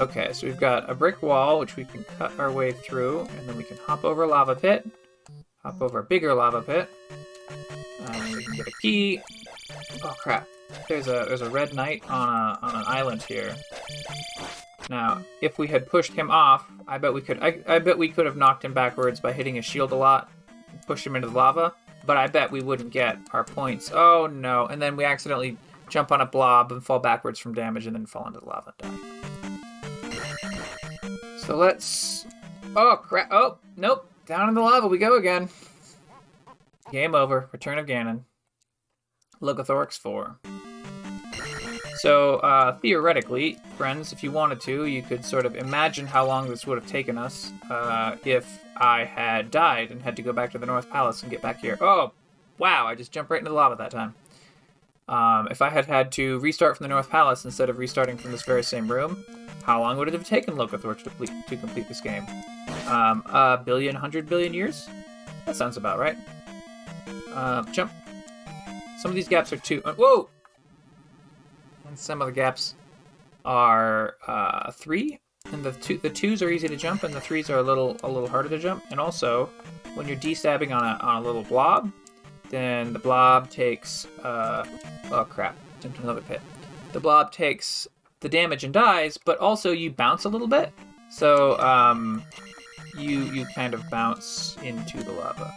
Okay, 0.02 0.32
so 0.32 0.48
we've 0.48 0.58
got 0.58 0.90
a 0.90 0.96
brick 0.96 1.22
wall, 1.22 1.60
which 1.60 1.76
we 1.76 1.84
can 1.84 2.02
cut 2.18 2.36
our 2.36 2.50
way 2.50 2.72
through, 2.72 3.20
and 3.20 3.48
then 3.48 3.56
we 3.56 3.62
can 3.62 3.76
hop 3.86 4.04
over 4.04 4.24
a 4.24 4.26
lava 4.26 4.56
pit. 4.56 4.84
Hop 5.62 5.80
over 5.80 6.00
a 6.00 6.02
bigger 6.02 6.34
lava 6.34 6.60
pit. 6.60 6.90
Um, 8.08 8.32
we 8.32 8.42
can 8.42 8.54
get 8.54 8.66
a 8.66 8.72
key. 8.82 9.20
Oh 10.02 10.12
crap! 10.18 10.48
There's 10.88 11.06
a 11.06 11.26
there's 11.28 11.42
a 11.42 11.48
red 11.50 11.72
knight 11.72 12.02
on 12.10 12.28
a 12.28 12.58
on 12.62 12.74
an 12.74 12.84
island 12.88 13.22
here. 13.22 13.54
Now, 14.90 15.22
if 15.40 15.56
we 15.56 15.68
had 15.68 15.86
pushed 15.86 16.12
him 16.12 16.32
off, 16.32 16.68
I 16.88 16.98
bet 16.98 17.14
we 17.14 17.20
could. 17.20 17.38
I, 17.40 17.60
I 17.68 17.78
bet 17.78 17.96
we 17.96 18.08
could 18.08 18.26
have 18.26 18.36
knocked 18.36 18.64
him 18.64 18.74
backwards 18.74 19.20
by 19.20 19.32
hitting 19.32 19.54
his 19.54 19.64
shield 19.64 19.92
a 19.92 19.96
lot, 19.96 20.32
pushed 20.84 21.06
him 21.06 21.14
into 21.14 21.28
the 21.28 21.36
lava. 21.36 21.74
But 22.04 22.16
I 22.16 22.26
bet 22.26 22.50
we 22.50 22.60
wouldn't 22.60 22.90
get 22.90 23.18
our 23.32 23.44
points. 23.44 23.92
Oh 23.94 24.26
no! 24.26 24.66
And 24.66 24.82
then 24.82 24.96
we 24.96 25.04
accidentally 25.04 25.58
jump 25.88 26.10
on 26.10 26.20
a 26.20 26.26
blob 26.26 26.72
and 26.72 26.84
fall 26.84 26.98
backwards 26.98 27.38
from 27.38 27.54
damage, 27.54 27.86
and 27.86 27.94
then 27.94 28.06
fall 28.06 28.26
into 28.26 28.40
the 28.40 28.46
lava 28.46 28.74
and 28.80 29.00
die. 29.00 29.31
So 31.46 31.56
let's. 31.56 32.26
Oh 32.76 32.96
crap! 33.02 33.28
Oh 33.32 33.58
nope! 33.76 34.08
Down 34.26 34.48
in 34.48 34.54
the 34.54 34.60
lava 34.60 34.86
we 34.86 34.98
go 34.98 35.16
again. 35.16 35.48
Game 36.92 37.14
over. 37.14 37.48
Return 37.52 37.78
of 37.78 37.86
Ganon. 37.86 38.22
Locothorax 39.40 39.98
4. 39.98 40.38
So, 41.96 42.36
uh, 42.36 42.76
theoretically, 42.78 43.58
friends, 43.76 44.12
if 44.12 44.22
you 44.22 44.30
wanted 44.30 44.60
to, 44.62 44.86
you 44.86 45.02
could 45.02 45.24
sort 45.24 45.46
of 45.46 45.56
imagine 45.56 46.06
how 46.06 46.26
long 46.26 46.48
this 46.48 46.66
would 46.66 46.78
have 46.78 46.88
taken 46.88 47.18
us 47.18 47.52
uh, 47.70 48.16
if 48.24 48.60
I 48.76 49.04
had 49.04 49.50
died 49.50 49.90
and 49.90 50.02
had 50.02 50.16
to 50.16 50.22
go 50.22 50.32
back 50.32 50.52
to 50.52 50.58
the 50.58 50.66
North 50.66 50.90
Palace 50.90 51.22
and 51.22 51.30
get 51.30 51.42
back 51.42 51.60
here. 51.60 51.76
Oh, 51.80 52.12
wow, 52.58 52.86
I 52.86 52.94
just 52.94 53.12
jumped 53.12 53.30
right 53.30 53.38
into 53.38 53.50
the 53.50 53.56
lava 53.56 53.76
that 53.76 53.90
time. 53.90 54.14
Um, 55.08 55.48
if 55.50 55.60
I 55.62 55.70
had 55.70 55.86
had 55.86 56.12
to 56.12 56.38
restart 56.40 56.76
from 56.76 56.84
the 56.84 56.88
North 56.88 57.10
Palace 57.10 57.44
instead 57.44 57.68
of 57.68 57.78
restarting 57.78 58.16
from 58.16 58.32
this 58.32 58.42
very 58.42 58.62
same 58.62 58.90
room, 58.90 59.24
how 59.64 59.80
long 59.80 59.96
would 59.96 60.08
it 60.08 60.14
have 60.14 60.24
taken 60.24 60.54
Locothorax 60.54 60.98
to 60.98 61.10
complete, 61.10 61.30
to 61.48 61.56
complete 61.56 61.88
this 61.88 62.00
game? 62.00 62.26
Um, 62.88 63.22
a 63.26 63.60
billion, 63.64 63.94
hundred 63.94 64.28
billion 64.28 64.52
years? 64.52 64.88
That 65.46 65.56
sounds 65.56 65.76
about 65.76 65.98
right. 65.98 66.16
Uh, 67.32 67.62
jump. 67.72 67.92
Some 68.98 69.10
of 69.10 69.14
these 69.14 69.28
gaps 69.28 69.52
are 69.52 69.56
two. 69.56 69.82
Uh, 69.84 69.94
whoa! 69.94 70.28
And 71.88 71.98
some 71.98 72.20
of 72.20 72.26
the 72.26 72.32
gaps 72.32 72.74
are 73.44 74.16
uh, 74.26 74.70
three, 74.72 75.18
and 75.52 75.64
the 75.64 75.72
two 75.72 75.98
the 75.98 76.10
twos 76.10 76.42
are 76.42 76.50
easy 76.50 76.68
to 76.68 76.76
jump, 76.76 77.02
and 77.02 77.12
the 77.12 77.20
threes 77.20 77.50
are 77.50 77.58
a 77.58 77.62
little 77.62 77.96
a 78.02 78.08
little 78.08 78.28
harder 78.28 78.48
to 78.48 78.58
jump. 78.58 78.84
And 78.90 79.00
also, 79.00 79.50
when 79.94 80.06
you're 80.06 80.16
destabbing 80.16 80.72
on 80.72 80.84
a 80.84 81.02
on 81.02 81.22
a 81.22 81.24
little 81.24 81.42
blob, 81.42 81.90
then 82.50 82.92
the 82.92 82.98
blob 82.98 83.50
takes 83.50 84.06
uh, 84.22 84.64
oh 85.10 85.24
crap, 85.24 85.56
jumped 85.80 85.98
another 86.00 86.22
pit. 86.22 86.40
The 86.92 87.00
blob 87.00 87.32
takes 87.32 87.88
the 88.22 88.28
damage 88.28 88.64
and 88.64 88.72
dies, 88.72 89.18
but 89.18 89.38
also 89.38 89.72
you 89.72 89.90
bounce 89.90 90.24
a 90.24 90.28
little 90.28 90.46
bit. 90.46 90.72
So 91.10 91.58
um, 91.58 92.22
you 92.96 93.20
you 93.24 93.44
kind 93.54 93.74
of 93.74 93.88
bounce 93.90 94.56
into 94.62 95.02
the 95.02 95.12
lava. 95.12 95.52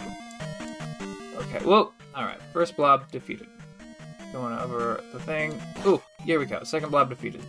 Okay, 1.37 1.63
whoa! 1.63 1.93
Alright, 2.15 2.41
first 2.51 2.75
blob 2.75 3.09
defeated. 3.11 3.47
Going 4.33 4.57
over 4.57 5.01
the 5.13 5.19
thing. 5.19 5.61
Ooh, 5.85 6.01
here 6.23 6.39
we 6.39 6.45
go. 6.45 6.63
Second 6.63 6.89
blob 6.89 7.09
defeated. 7.09 7.41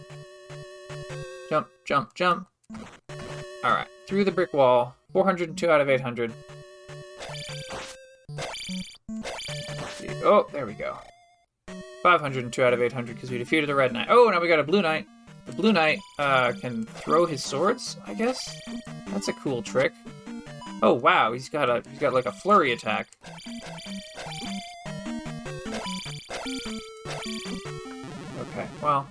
Jump, 1.48 1.68
jump, 1.84 2.14
jump. 2.14 2.46
Alright, 3.64 3.88
through 4.06 4.24
the 4.24 4.30
brick 4.30 4.52
wall. 4.52 4.94
402 5.12 5.70
out 5.70 5.80
of 5.80 5.88
800. 5.88 6.32
Oh, 10.22 10.46
there 10.52 10.66
we 10.66 10.74
go. 10.74 10.98
502 12.06 12.62
out 12.62 12.72
of 12.72 12.80
800 12.80 13.16
because 13.16 13.32
we 13.32 13.38
defeated 13.38 13.68
the 13.68 13.74
red 13.74 13.92
knight. 13.92 14.06
Oh, 14.08 14.30
now 14.30 14.40
we 14.40 14.46
got 14.46 14.60
a 14.60 14.62
blue 14.62 14.80
knight. 14.80 15.08
The 15.46 15.52
Blue 15.52 15.72
Knight 15.72 15.98
uh, 16.18 16.52
can 16.60 16.84
throw 16.84 17.24
his 17.24 17.42
swords, 17.42 17.96
I 18.04 18.14
guess? 18.14 18.56
That's 19.08 19.28
a 19.28 19.32
cool 19.32 19.62
trick. 19.62 19.92
Oh 20.82 20.92
wow, 20.92 21.32
he's 21.32 21.48
got 21.48 21.68
a 21.68 21.82
he's 21.88 22.00
got 22.00 22.12
like 22.12 22.26
a 22.26 22.32
flurry 22.32 22.72
attack. 22.72 23.08
Okay, 28.40 28.66
well, 28.82 29.08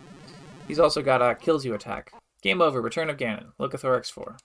he's 0.67 0.79
also 0.79 1.01
got 1.01 1.21
a 1.21 1.35
kills 1.35 1.65
you 1.65 1.73
attack. 1.73 2.11
Game 2.41 2.61
over. 2.61 2.81
Return 2.81 3.09
of 3.09 3.17
Ganon. 3.17 3.51
Locothorax 3.59 4.11
4. 4.11 4.37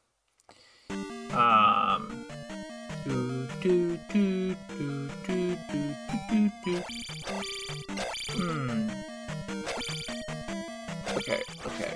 Um. 1.37 2.25
Do, 3.05 3.49
do, 3.63 3.99
do, 4.13 4.57
Hmm. 8.33 8.89
Okay, 11.17 11.43
okay. 11.67 11.95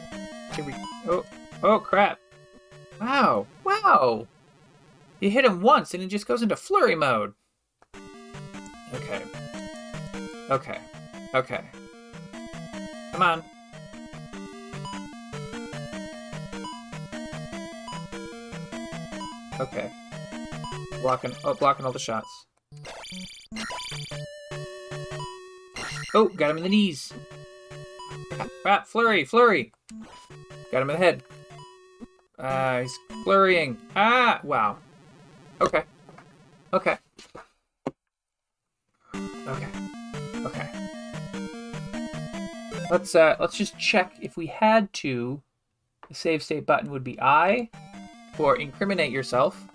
Here 0.55 0.65
we 0.65 0.75
Oh, 1.07 1.25
oh 1.63 1.79
crap. 1.79 2.19
Wow, 3.01 3.47
wow. 3.65 4.27
You 5.21 5.31
hit 5.31 5.45
him 5.45 5.61
once 5.61 5.95
and 5.95 6.03
he 6.03 6.09
just 6.09 6.27
goes 6.27 6.43
into 6.43 6.57
flurry 6.57 6.95
mode. 6.95 7.35
Okay. 8.95 9.23
Okay. 10.51 10.79
Okay. 11.35 11.65
Come 13.13 13.23
on. 13.23 13.45
Okay. 19.61 19.91
Blocking, 21.01 21.33
oh, 21.45 21.55
blocking 21.55 21.87
all 21.87 21.93
the 21.93 21.99
shots. 21.99 22.47
Oh, 26.15 26.29
got 26.29 26.51
him 26.51 26.59
in 26.59 26.63
the 26.63 26.69
knees. 26.69 27.13
Ah, 28.65 28.83
flurry, 28.87 29.25
flurry. 29.25 29.73
Got 30.71 30.83
him 30.83 30.91
in 30.91 30.97
the 31.01 31.05
head. 31.05 31.23
Uh, 32.39 32.83
he's 32.83 32.99
flurrying. 33.25 33.77
Ah, 33.97 34.41
wow. 34.45 34.79
Okay. 35.61 35.83
Okay. 36.73 36.97
Okay. 39.15 39.69
Okay. 40.45 40.69
Let's 42.91 43.15
uh 43.15 43.37
let's 43.41 43.57
just 43.57 43.79
check 43.79 44.15
if 44.21 44.37
we 44.37 44.47
had 44.47 44.93
to. 44.95 45.43
The 46.09 46.15
save 46.15 46.43
state 46.43 46.67
button 46.67 46.91
would 46.91 47.05
be 47.05 47.21
I 47.21 47.71
for 48.37 48.57
incriminate 48.57 49.11
yourself. 49.11 49.69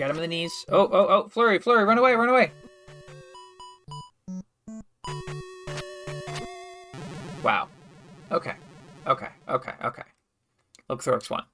Got 0.00 0.08
him 0.08 0.16
in 0.16 0.22
the 0.22 0.28
knees. 0.28 0.64
Oh, 0.70 0.88
oh, 0.90 1.06
oh, 1.10 1.28
Flurry, 1.28 1.58
Flurry, 1.58 1.84
run 1.84 1.98
away, 1.98 2.14
run 2.14 2.30
away! 2.30 2.50
Wow. 7.42 7.68
Okay. 8.32 8.54
Okay, 9.06 9.28
okay, 9.46 9.72
okay. 9.84 10.02
Look 10.88 11.02
Thorax 11.02 11.28
1. 11.28 11.44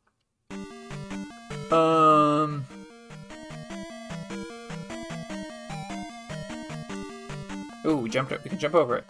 Um... 1.73 2.65
Ooh, 7.85 7.97
we 7.97 8.09
jumped 8.09 8.31
it. 8.31 8.43
We 8.45 8.51
can 8.51 8.61
jump 8.61 8.77
over 8.77 8.99
it. 8.99 9.05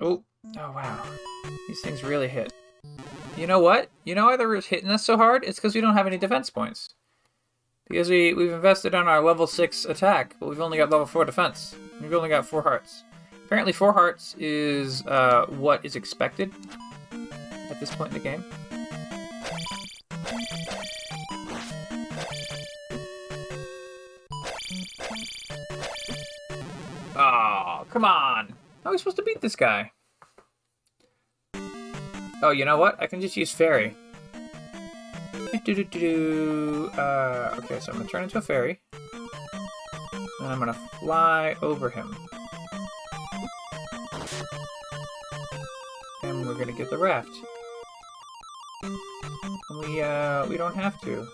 Oh, 0.00 0.24
oh 0.58 0.72
wow. 0.72 1.04
These 1.68 1.80
things 1.80 2.02
really 2.02 2.28
hit. 2.28 2.51
You 3.42 3.48
know 3.48 3.58
what? 3.58 3.90
You 4.04 4.14
know 4.14 4.26
why 4.26 4.36
they're 4.36 4.60
hitting 4.60 4.88
us 4.88 5.04
so 5.04 5.16
hard? 5.16 5.42
It's 5.42 5.58
because 5.58 5.74
we 5.74 5.80
don't 5.80 5.94
have 5.94 6.06
any 6.06 6.16
defense 6.16 6.48
points. 6.48 6.94
Because 7.88 8.08
we, 8.08 8.32
we've 8.34 8.52
invested 8.52 8.94
on 8.94 9.08
our 9.08 9.20
level 9.20 9.48
6 9.48 9.84
attack, 9.84 10.36
but 10.38 10.48
we've 10.48 10.60
only 10.60 10.78
got 10.78 10.90
level 10.90 11.06
4 11.06 11.24
defense. 11.24 11.74
We've 12.00 12.14
only 12.14 12.28
got 12.28 12.46
4 12.46 12.62
hearts. 12.62 13.02
Apparently 13.44 13.72
4 13.72 13.94
hearts 13.94 14.36
is 14.38 15.04
uh, 15.06 15.46
what 15.48 15.84
is 15.84 15.96
expected 15.96 16.52
at 17.68 17.80
this 17.80 17.92
point 17.92 18.14
in 18.14 18.22
the 18.22 18.22
game. 18.22 18.44
Oh, 27.16 27.86
come 27.90 28.04
on. 28.04 28.54
How 28.84 28.90
are 28.90 28.92
we 28.92 28.98
supposed 28.98 29.16
to 29.16 29.24
beat 29.24 29.40
this 29.40 29.56
guy? 29.56 29.90
Oh, 32.44 32.50
you 32.50 32.64
know 32.64 32.76
what? 32.76 33.00
I 33.00 33.06
can 33.06 33.20
just 33.20 33.36
use 33.36 33.52
fairy. 33.52 33.94
Do, 35.64 35.74
do, 35.74 35.84
do, 35.84 36.90
uh, 36.98 37.54
okay, 37.58 37.78
so 37.78 37.92
I'm 37.92 37.98
gonna 37.98 38.10
turn 38.10 38.24
into 38.24 38.38
a 38.38 38.40
fairy. 38.40 38.80
And 40.40 40.48
I'm 40.48 40.58
gonna 40.58 40.74
fly 40.98 41.54
over 41.62 41.88
him. 41.88 42.16
And 46.24 46.44
we're 46.44 46.54
gonna 46.54 46.72
get 46.72 46.90
the 46.90 46.98
raft. 46.98 47.30
And 48.82 49.78
we, 49.80 50.02
uh, 50.02 50.44
we 50.46 50.56
don't 50.56 50.74
have 50.74 51.00
to 51.02 51.28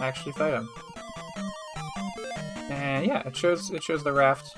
actually 0.00 0.32
fight 0.32 0.54
him. 0.54 0.68
And 2.70 3.04
yeah, 3.04 3.20
it 3.26 3.36
shows 3.36 3.70
it 3.70 3.82
shows 3.82 4.02
the 4.02 4.12
raft. 4.12 4.56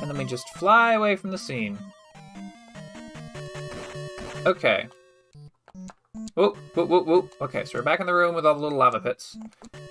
And 0.00 0.10
then 0.10 0.16
we 0.16 0.24
just 0.24 0.48
fly 0.50 0.94
away 0.94 1.16
from 1.16 1.32
the 1.32 1.38
scene. 1.38 1.78
Okay. 4.46 4.88
Whoop, 6.36 6.56
whoop, 6.76 6.88
whoop, 6.88 7.06
whoop. 7.06 7.34
Okay, 7.40 7.64
so 7.64 7.78
we're 7.78 7.82
back 7.82 7.98
in 7.98 8.06
the 8.06 8.14
room 8.14 8.32
with 8.32 8.46
all 8.46 8.54
the 8.54 8.60
little 8.60 8.78
lava 8.78 9.00
pits. 9.00 9.36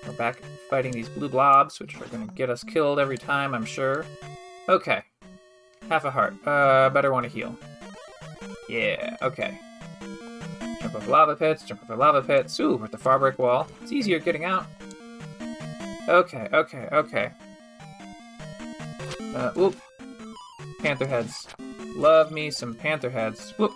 We're 0.08 0.14
back 0.14 0.42
fighting 0.70 0.94
these 0.94 1.10
blue 1.10 1.28
blobs, 1.28 1.82
which 1.82 2.00
are 2.00 2.06
gonna 2.06 2.28
get 2.28 2.50
us 2.50 2.64
killed 2.64 2.98
every 2.98 3.18
time, 3.18 3.54
I'm 3.54 3.66
sure. 3.66 4.06
Okay. 4.70 5.02
Half 5.90 6.06
a 6.06 6.12
heart. 6.12 6.36
Uh, 6.48 6.90
better 6.90 7.12
want 7.12 7.26
to 7.26 7.30
heal. 7.30 7.54
Yeah, 8.70 9.18
okay. 9.22 9.60
Jump 10.82 10.96
over 10.96 11.12
lava 11.12 11.36
pits, 11.36 11.64
jump 11.64 11.84
over 11.84 11.98
lava 11.98 12.22
pits. 12.22 12.58
Ooh, 12.62 12.82
at 12.82 12.92
the 12.94 12.98
far 12.98 13.36
wall. 13.38 13.68
It's 13.82 13.92
easier 13.92 14.20
getting 14.20 14.46
out. 14.46 14.68
Okay, 16.08 16.48
okay, 16.54 16.88
okay. 16.94 17.32
Uh, 19.20 19.52
whoop. 19.52 19.76
Panther 20.80 21.08
heads. 21.08 21.46
Love 21.98 22.32
me 22.32 22.50
some 22.52 22.74
panther 22.74 23.10
heads. 23.10 23.52
Whoop. 23.58 23.74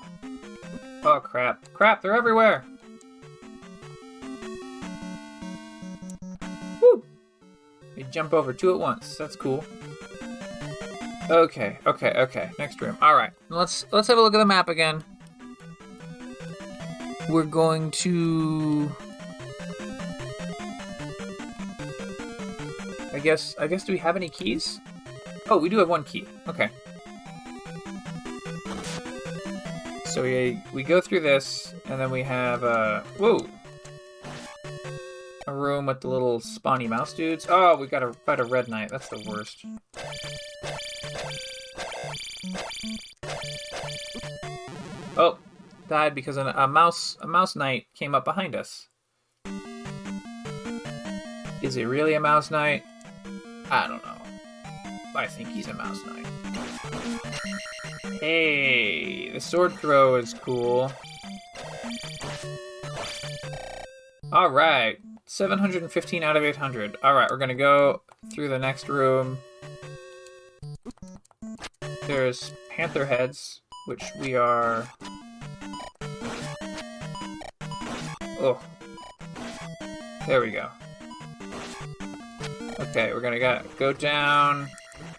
Oh, 1.04 1.20
crap. 1.20 1.74
Crap, 1.74 2.02
they're 2.02 2.16
everywhere! 2.16 2.66
Woo! 6.82 7.04
They 7.96 8.04
jump 8.04 8.34
over 8.34 8.54
two 8.54 8.74
at 8.74 8.80
once. 8.80 9.16
That's 9.16 9.36
cool. 9.36 9.64
Okay, 11.30 11.78
okay, 11.86 12.12
okay. 12.16 12.50
Next 12.58 12.82
room. 12.82 12.98
Alright. 13.02 13.32
Let's 13.50 13.86
let's 13.92 14.08
have 14.08 14.18
a 14.18 14.22
look 14.22 14.34
at 14.34 14.40
the 14.40 14.46
map 14.46 14.68
again. 14.68 15.04
We're 17.30 17.44
going 17.44 17.92
to 17.92 18.92
I 23.14 23.20
guess 23.20 23.56
I 23.60 23.68
guess 23.68 23.84
do 23.84 23.92
we 23.92 24.00
have 24.00 24.16
any 24.16 24.28
keys? 24.30 24.80
Oh, 25.50 25.58
we 25.58 25.70
do 25.70 25.78
have 25.78 25.90
one 25.90 26.04
key. 26.04 26.26
Okay. 26.48 26.70
So 30.20 30.24
we 30.24 30.62
we 30.74 30.84
go 30.84 31.00
through 31.00 31.22
this, 31.22 31.74
and 31.86 31.98
then 31.98 32.12
we 32.12 32.24
have 32.24 32.62
uh 32.62 33.04
whoa, 33.18 33.48
a 35.48 35.54
room 35.54 35.86
with 35.86 36.02
the 36.02 36.10
little 36.10 36.42
spawny 36.42 36.90
mouse 36.90 37.14
dudes. 37.14 37.48
Oh, 37.50 37.78
we 37.78 37.88
gotta 37.88 38.12
fight 38.12 38.42
a 38.42 38.44
red 38.44 38.68
knight. 38.68 38.90
That's 38.90 39.08
the 39.08 39.24
worst. 39.26 39.64
Oh, 45.16 45.38
died 45.88 46.16
because 46.16 46.36
a, 46.36 46.48
a 46.48 46.68
mouse 46.68 47.16
a 47.22 47.28
mouse 47.28 47.56
knight 47.56 47.86
came 47.96 48.14
up 48.14 48.26
behind 48.26 48.58
us. 48.58 48.90
Is 51.62 51.78
it 51.78 51.86
really 51.86 52.16
a 52.16 52.20
mouse 52.20 52.52
knight? 52.52 52.84
I 53.72 53.88
don't 53.88 54.06
know. 54.06 54.19
I 55.20 55.28
think 55.28 55.50
he's 55.50 55.68
a 55.68 55.74
mouse 55.74 56.00
knight. 56.06 56.26
Hey, 58.22 59.30
the 59.30 59.42
sword 59.42 59.74
throw 59.74 60.16
is 60.16 60.34
cool. 60.34 60.90
Alright, 64.32 65.00
715 65.26 66.24
out 66.24 66.38
of 66.38 66.44
800. 66.44 66.96
Alright, 67.04 67.30
we're 67.30 67.38
gonna 67.38 67.54
go 67.54 68.02
through 68.34 68.48
the 68.48 68.60
next 68.60 68.88
room. 68.88 69.38
There's 72.08 72.54
panther 72.70 73.06
heads, 73.06 73.60
which 73.88 74.04
we 74.22 74.36
are... 74.36 74.88
Oh. 78.40 78.58
There 80.26 80.40
we 80.40 80.52
go. 80.52 80.70
Okay, 82.80 83.12
we're 83.12 83.20
gonna 83.20 83.38
go, 83.38 83.62
go 83.78 83.92
down. 83.92 84.70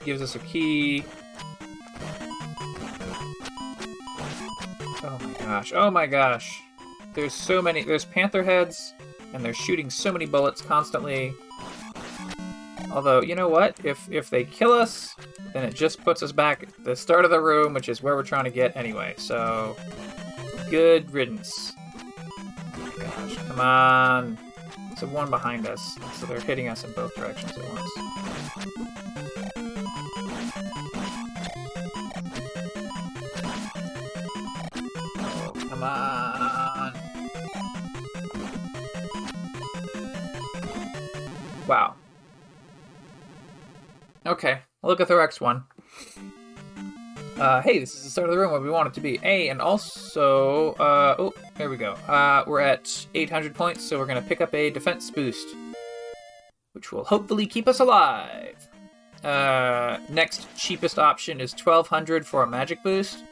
Gives 0.04 0.22
us 0.22 0.34
a 0.34 0.38
key. 0.40 1.04
Oh 5.02 5.18
my 5.22 5.32
gosh. 5.38 5.72
Oh 5.74 5.90
my 5.90 6.06
gosh. 6.06 6.62
There's 7.14 7.34
so 7.34 7.60
many. 7.60 7.84
There's 7.84 8.04
panther 8.04 8.42
heads, 8.42 8.94
and 9.34 9.44
they're 9.44 9.54
shooting 9.54 9.90
so 9.90 10.12
many 10.12 10.26
bullets 10.26 10.62
constantly. 10.62 11.34
Although, 12.92 13.20
you 13.20 13.34
know 13.34 13.48
what? 13.48 13.78
If 13.84 14.10
if 14.10 14.30
they 14.30 14.44
kill 14.44 14.72
us, 14.72 15.14
then 15.52 15.64
it 15.64 15.74
just 15.74 16.02
puts 16.02 16.22
us 16.22 16.32
back 16.32 16.62
at 16.62 16.84
the 16.84 16.96
start 16.96 17.24
of 17.24 17.30
the 17.30 17.40
room, 17.40 17.74
which 17.74 17.88
is 17.88 18.02
where 18.02 18.16
we're 18.16 18.22
trying 18.22 18.44
to 18.44 18.50
get 18.50 18.76
anyway. 18.76 19.14
So, 19.16 19.76
good 20.70 21.10
riddance. 21.12 21.74
Gosh, 22.98 23.36
come 23.36 23.60
on. 23.60 24.38
A 25.02 25.06
one 25.06 25.30
behind 25.30 25.66
us, 25.66 25.96
so 26.16 26.26
they're 26.26 26.40
hitting 26.40 26.68
us 26.68 26.84
in 26.84 26.92
both 26.92 27.14
directions 27.14 27.56
at 27.56 27.64
once. 27.72 27.90
Come 35.80 35.88
on. 35.88 36.92
Wow. 41.66 41.94
Okay. 44.26 44.58
Logothorax 44.84 45.40
1. 45.40 45.64
Uh, 47.38 47.62
hey, 47.62 47.78
this 47.78 47.94
is 47.94 48.04
the 48.04 48.10
start 48.10 48.28
of 48.28 48.34
the 48.34 48.38
room 48.38 48.52
where 48.52 48.60
we 48.60 48.68
want 48.68 48.88
it 48.88 48.94
to 48.94 49.00
be. 49.00 49.16
Hey, 49.16 49.48
and 49.48 49.62
also, 49.62 50.72
uh, 50.74 51.14
oh, 51.18 51.32
there 51.56 51.70
we 51.70 51.78
go. 51.78 51.92
Uh, 51.92 52.44
we're 52.46 52.60
at 52.60 53.06
800 53.14 53.54
points, 53.54 53.82
so 53.82 53.98
we're 53.98 54.04
gonna 54.04 54.20
pick 54.20 54.42
up 54.42 54.54
a 54.54 54.68
defense 54.68 55.10
boost, 55.10 55.48
which 56.72 56.92
will 56.92 57.04
hopefully 57.04 57.46
keep 57.46 57.66
us 57.66 57.80
alive. 57.80 58.68
Uh, 59.24 59.98
next 60.10 60.46
cheapest 60.56 60.98
option 60.98 61.40
is 61.40 61.52
1200 61.52 62.26
for 62.26 62.42
a 62.42 62.46
magic 62.46 62.82
boost, 62.82 63.24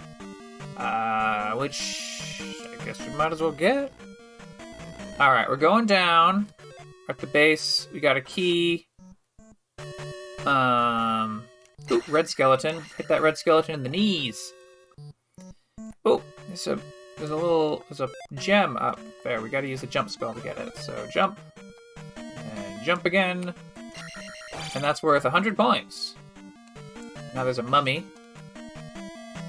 uh, 0.78 1.52
which 1.52 2.40
I 2.80 2.84
guess 2.84 3.00
we 3.06 3.12
might 3.14 3.32
as 3.32 3.40
well 3.40 3.52
get. 3.52 3.92
All 5.20 5.32
right, 5.32 5.48
we're 5.48 5.56
going 5.56 5.86
down. 5.86 6.46
At 7.08 7.18
the 7.18 7.26
base, 7.26 7.88
we 7.92 8.00
got 8.00 8.16
a 8.16 8.20
key. 8.20 8.86
Um, 10.46 11.42
ooh, 11.90 12.02
red 12.08 12.28
skeleton. 12.28 12.82
Hit 12.96 13.08
that 13.08 13.22
red 13.22 13.36
skeleton 13.36 13.74
in 13.74 13.82
the 13.82 13.88
knees. 13.88 14.52
Oh, 16.04 16.22
there's 16.46 16.66
a 16.66 16.78
there's 17.16 17.30
a 17.30 17.36
little 17.36 17.84
there's 17.88 18.00
a 18.00 18.08
gem 18.34 18.76
up 18.76 19.00
there. 19.24 19.40
We 19.40 19.48
got 19.48 19.62
to 19.62 19.68
use 19.68 19.82
a 19.82 19.86
jump 19.86 20.10
spell 20.10 20.34
to 20.34 20.40
get 20.40 20.58
it. 20.58 20.76
So 20.76 21.06
jump 21.12 21.40
and 22.16 22.84
jump 22.84 23.06
again, 23.06 23.52
and 24.74 24.84
that's 24.84 25.02
worth 25.02 25.24
hundred 25.24 25.56
points. 25.56 26.14
Now 27.34 27.44
there's 27.44 27.58
a 27.58 27.62
mummy. 27.62 28.04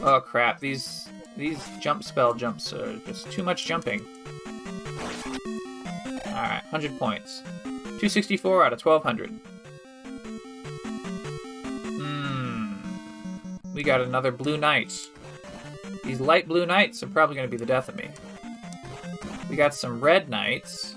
Oh 0.02 0.22
crap! 0.22 0.60
These 0.60 1.09
these 1.38 1.66
jump 1.80 2.04
spell 2.04 2.34
jumps 2.34 2.74
are 2.74 2.96
just 3.08 3.32
too 3.32 3.44
much 3.44 3.66
jumping. 3.66 4.06
All 6.26 6.34
right, 6.34 6.64
hundred 6.70 6.98
points. 6.98 7.42
264 7.64 8.66
out 8.66 8.74
of 8.74 8.82
1200. 8.82 9.30
Hmm. 11.98 12.74
We 13.74 13.84
got 13.84 14.02
another 14.02 14.32
blue 14.32 14.58
knight. 14.58 14.94
These 16.04 16.20
light 16.20 16.48
blue 16.48 16.66
knights 16.66 17.04
are 17.04 17.08
probably 17.08 17.36
going 17.36 17.48
to 17.48 17.52
be 17.52 17.58
the 17.58 17.66
death 17.66 17.90
of 17.90 17.96
me. 17.96 18.10
We 19.50 19.56
got 19.56 19.74
some 19.74 20.00
red 20.00 20.30
knights. 20.30 20.96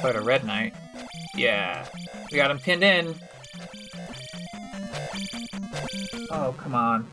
Quite 0.00 0.16
a 0.16 0.20
red 0.20 0.44
knight. 0.44 0.74
Yeah. 1.34 1.86
We 2.30 2.36
got 2.36 2.50
him 2.50 2.58
pinned 2.58 2.82
in. 2.82 3.14
Oh, 6.30 6.54
come 6.56 6.74
on. 6.74 7.06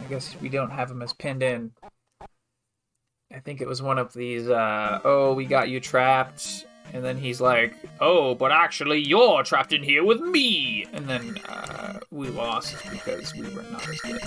I 0.00 0.04
guess 0.08 0.36
we 0.40 0.48
don't 0.48 0.70
have 0.70 0.90
him 0.90 1.02
as 1.02 1.12
pinned 1.12 1.42
in. 1.42 1.72
I 3.34 3.40
think 3.40 3.60
it 3.60 3.68
was 3.68 3.80
one 3.80 3.98
of 3.98 4.12
these, 4.12 4.48
uh, 4.48 5.00
oh, 5.04 5.32
we 5.32 5.46
got 5.46 5.68
you 5.68 5.80
trapped. 5.80 6.66
And 6.92 7.02
then 7.02 7.16
he's 7.16 7.40
like, 7.40 7.74
oh, 8.00 8.34
but 8.34 8.52
actually 8.52 9.00
you're 9.00 9.42
trapped 9.42 9.72
in 9.72 9.82
here 9.82 10.04
with 10.04 10.20
me. 10.20 10.86
And 10.92 11.08
then 11.08 11.38
uh, 11.48 12.00
we 12.10 12.28
lost 12.28 12.76
because 12.90 13.32
we 13.34 13.42
were 13.42 13.62
not 13.62 13.88
as 13.88 14.00
good. 14.00 14.22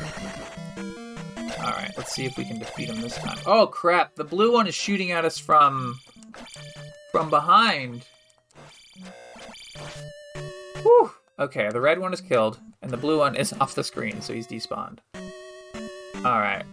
Alright, 1.59 1.91
let's 1.97 2.13
see 2.13 2.25
if 2.25 2.37
we 2.37 2.45
can 2.45 2.57
defeat 2.57 2.89
him 2.89 3.01
this 3.01 3.17
time. 3.17 3.37
Oh, 3.45 3.67
crap. 3.67 4.15
The 4.15 4.23
blue 4.23 4.51
one 4.51 4.65
is 4.67 4.73
shooting 4.73 5.11
at 5.11 5.25
us 5.25 5.37
from... 5.37 5.99
from 7.11 7.29
behind. 7.29 8.05
Whew. 10.81 11.11
Okay, 11.37 11.69
the 11.69 11.81
red 11.81 11.99
one 11.99 12.13
is 12.13 12.21
killed, 12.21 12.59
and 12.81 12.89
the 12.89 12.97
blue 12.97 13.19
one 13.19 13.35
is 13.35 13.53
off 13.59 13.75
the 13.75 13.83
screen, 13.83 14.21
so 14.21 14.33
he's 14.33 14.47
despawned. 14.47 14.99
Alright, 16.25 16.65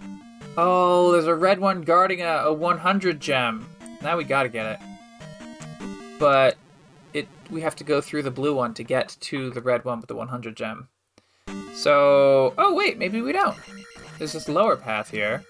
Oh, 0.56 1.12
there's 1.12 1.26
a 1.26 1.34
red 1.34 1.60
one 1.60 1.82
guarding 1.82 2.20
a, 2.20 2.44
a 2.44 2.52
100 2.52 3.20
gem. 3.20 3.66
Now 4.02 4.18
we 4.18 4.24
gotta 4.24 4.50
get 4.50 4.66
it. 4.66 5.86
But 6.18 6.56
it 7.14 7.26
we 7.50 7.62
have 7.62 7.76
to 7.76 7.84
go 7.84 8.00
through 8.00 8.22
the 8.22 8.30
blue 8.30 8.54
one 8.54 8.74
to 8.74 8.82
get 8.82 9.16
to 9.20 9.50
the 9.50 9.62
red 9.62 9.84
one 9.84 9.98
with 9.98 10.08
the 10.08 10.14
100 10.14 10.56
gem. 10.56 10.88
So, 11.74 12.52
oh 12.58 12.74
wait, 12.74 12.98
maybe 12.98 13.22
we 13.22 13.32
don't. 13.32 13.56
There's 14.18 14.32
this 14.32 14.48
lower 14.48 14.76
path 14.76 15.10
here. 15.10 15.42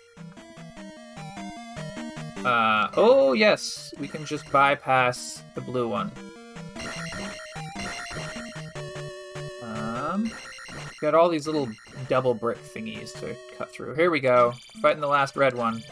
Uh, 2.45 2.89
oh 2.97 3.33
yes, 3.33 3.93
we 3.99 4.07
can 4.07 4.25
just 4.25 4.51
bypass 4.53 5.43
the 5.55 5.61
blue 5.61 5.89
one. 5.89 6.13
Um, 9.63 10.31
got 11.03 11.15
all 11.15 11.29
these 11.29 11.47
little 11.47 11.69
double 12.09 12.33
brick 12.33 12.59
thingies 12.63 13.13
to 13.19 13.35
cut 13.59 13.71
through. 13.73 13.95
Here 13.95 14.11
we 14.11 14.21
go. 14.21 14.53
Fighting 14.81 15.01
the 15.01 15.09
last 15.09 15.37
red 15.37 15.55
one. 15.55 15.83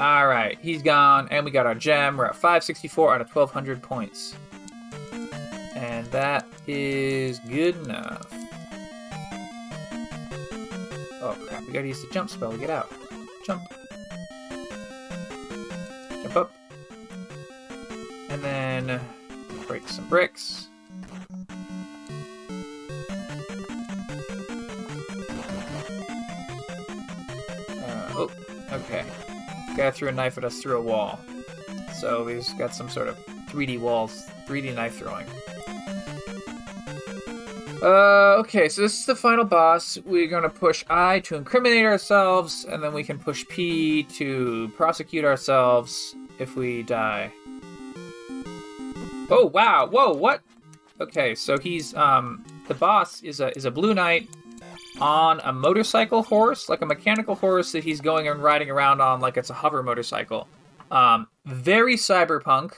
Alright, 0.00 0.58
he's 0.60 0.82
gone, 0.82 1.28
and 1.30 1.44
we 1.44 1.50
got 1.50 1.66
our 1.66 1.74
gem. 1.74 2.16
We're 2.16 2.26
at 2.26 2.36
564 2.36 3.14
out 3.14 3.20
of 3.20 3.34
1200 3.34 3.82
points. 3.82 4.36
And 5.74 6.06
that 6.06 6.46
is 6.68 7.40
good 7.40 7.76
enough. 7.84 8.26
Oh 11.20 11.36
crap, 11.48 11.66
we 11.66 11.72
gotta 11.72 11.88
use 11.88 12.00
the 12.00 12.12
jump 12.12 12.30
spell 12.30 12.52
to 12.52 12.58
get 12.58 12.70
out. 12.70 12.92
Jump 13.44 13.62
And 18.32 18.42
then 18.42 19.00
break 19.68 19.86
some 19.86 20.08
bricks. 20.08 20.68
Uh, 27.68 28.12
oh, 28.14 28.30
okay. 28.72 29.04
Guy 29.76 29.90
threw 29.90 30.08
a 30.08 30.12
knife 30.12 30.38
at 30.38 30.44
us 30.44 30.62
through 30.62 30.78
a 30.78 30.80
wall. 30.80 31.20
So 32.00 32.26
he's 32.26 32.54
got 32.54 32.74
some 32.74 32.88
sort 32.88 33.08
of 33.08 33.18
3D 33.50 33.78
walls, 33.78 34.26
3D 34.46 34.74
knife 34.74 34.96
throwing. 34.96 35.26
Uh, 37.82 38.36
okay, 38.38 38.70
so 38.70 38.80
this 38.80 38.98
is 38.98 39.04
the 39.04 39.14
final 39.14 39.44
boss. 39.44 39.98
We're 40.06 40.28
gonna 40.28 40.48
push 40.48 40.84
I 40.88 41.20
to 41.20 41.36
incriminate 41.36 41.84
ourselves, 41.84 42.64
and 42.64 42.82
then 42.82 42.94
we 42.94 43.04
can 43.04 43.18
push 43.18 43.46
P 43.48 44.04
to 44.04 44.72
prosecute 44.76 45.26
ourselves 45.26 46.14
if 46.38 46.56
we 46.56 46.82
die. 46.82 47.30
Oh 49.32 49.46
wow! 49.46 49.86
Whoa! 49.86 50.12
What? 50.12 50.42
Okay, 51.00 51.34
so 51.34 51.58
he's 51.58 51.94
um 51.94 52.44
the 52.68 52.74
boss 52.74 53.22
is 53.22 53.40
a 53.40 53.56
is 53.56 53.64
a 53.64 53.70
blue 53.70 53.94
knight 53.94 54.28
on 55.00 55.40
a 55.44 55.52
motorcycle 55.52 56.22
horse, 56.22 56.68
like 56.68 56.82
a 56.82 56.86
mechanical 56.86 57.34
horse 57.34 57.72
that 57.72 57.82
he's 57.82 58.00
going 58.00 58.28
and 58.28 58.42
riding 58.42 58.70
around 58.70 59.00
on 59.00 59.20
like 59.20 59.36
it's 59.36 59.50
a 59.50 59.54
hover 59.54 59.82
motorcycle. 59.82 60.46
Um, 60.90 61.26
very 61.46 61.96
cyberpunk, 61.96 62.74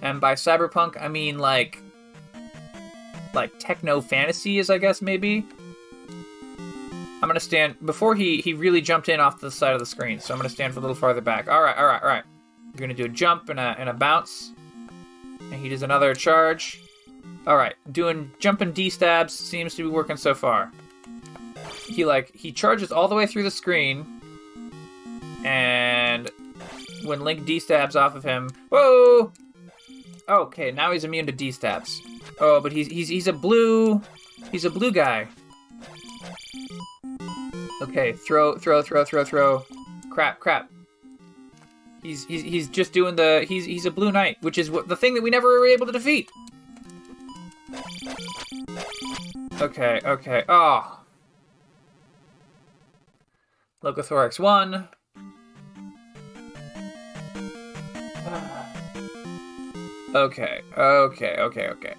and 0.00 0.20
by 0.20 0.34
cyberpunk 0.34 1.00
I 1.00 1.08
mean 1.08 1.38
like 1.38 1.78
like 3.34 3.52
techno 3.58 4.00
fantasy 4.00 4.58
is 4.58 4.70
I 4.70 4.78
guess 4.78 5.02
maybe. 5.02 5.44
I'm 7.22 7.28
gonna 7.28 7.38
stand 7.38 7.76
before 7.84 8.14
he 8.14 8.40
he 8.40 8.54
really 8.54 8.80
jumped 8.80 9.10
in 9.10 9.20
off 9.20 9.40
the 9.40 9.50
side 9.50 9.74
of 9.74 9.78
the 9.78 9.86
screen, 9.86 10.20
so 10.20 10.32
I'm 10.32 10.38
gonna 10.38 10.48
stand 10.48 10.72
for 10.72 10.80
a 10.80 10.82
little 10.82 10.96
farther 10.96 11.20
back. 11.20 11.48
All 11.48 11.62
right, 11.62 11.76
all 11.76 11.84
right, 11.84 12.02
all 12.02 12.08
right. 12.08 12.24
We're 12.72 12.80
gonna 12.80 12.94
do 12.94 13.04
a 13.04 13.08
jump 13.08 13.50
and 13.50 13.60
a 13.60 13.76
and 13.78 13.90
a 13.90 13.92
bounce. 13.92 14.52
And 15.50 15.60
he 15.60 15.68
does 15.68 15.82
another 15.82 16.14
charge. 16.14 16.80
Alright, 17.46 17.74
doing 17.92 18.30
jumping 18.38 18.72
D 18.72 18.90
stabs 18.90 19.32
seems 19.32 19.74
to 19.74 19.82
be 19.82 19.88
working 19.88 20.16
so 20.16 20.34
far. 20.34 20.70
He 21.86 22.04
like 22.04 22.34
he 22.34 22.52
charges 22.52 22.92
all 22.92 23.08
the 23.08 23.14
way 23.14 23.26
through 23.26 23.42
the 23.42 23.50
screen. 23.50 24.20
And 25.44 26.30
when 27.04 27.20
Link 27.22 27.46
D 27.46 27.58
stabs 27.58 27.96
off 27.96 28.14
of 28.14 28.22
him. 28.22 28.50
Whoa! 28.70 29.32
Okay, 30.28 30.70
now 30.70 30.92
he's 30.92 31.04
immune 31.04 31.26
to 31.26 31.32
D 31.32 31.50
stabs. 31.50 32.00
Oh, 32.40 32.60
but 32.60 32.72
he's 32.72 32.86
he's 32.86 33.08
he's 33.08 33.26
a 33.26 33.32
blue 33.32 34.00
he's 34.52 34.64
a 34.64 34.70
blue 34.70 34.92
guy. 34.92 35.26
Okay, 37.82 38.12
throw, 38.12 38.58
throw, 38.58 38.82
throw, 38.82 39.04
throw, 39.04 39.24
throw. 39.24 39.64
Crap, 40.10 40.38
crap. 40.38 40.70
He's, 42.02 42.24
he's 42.24 42.42
he's 42.42 42.68
just 42.68 42.92
doing 42.92 43.16
the 43.16 43.44
he's 43.46 43.66
he's 43.66 43.84
a 43.84 43.90
blue 43.90 44.10
knight, 44.10 44.38
which 44.40 44.56
is 44.56 44.70
what 44.70 44.88
the 44.88 44.96
thing 44.96 45.14
that 45.14 45.22
we 45.22 45.30
never 45.30 45.46
were 45.46 45.66
able 45.66 45.86
to 45.86 45.92
defeat. 45.92 46.30
Okay, 49.60 50.00
okay. 50.04 50.44
Oh. 50.48 51.00
Logothorax 53.84 54.38
one. 54.38 54.88
Okay, 60.14 60.60
okay, 60.76 61.36
okay, 61.38 61.68
okay. 61.68 61.94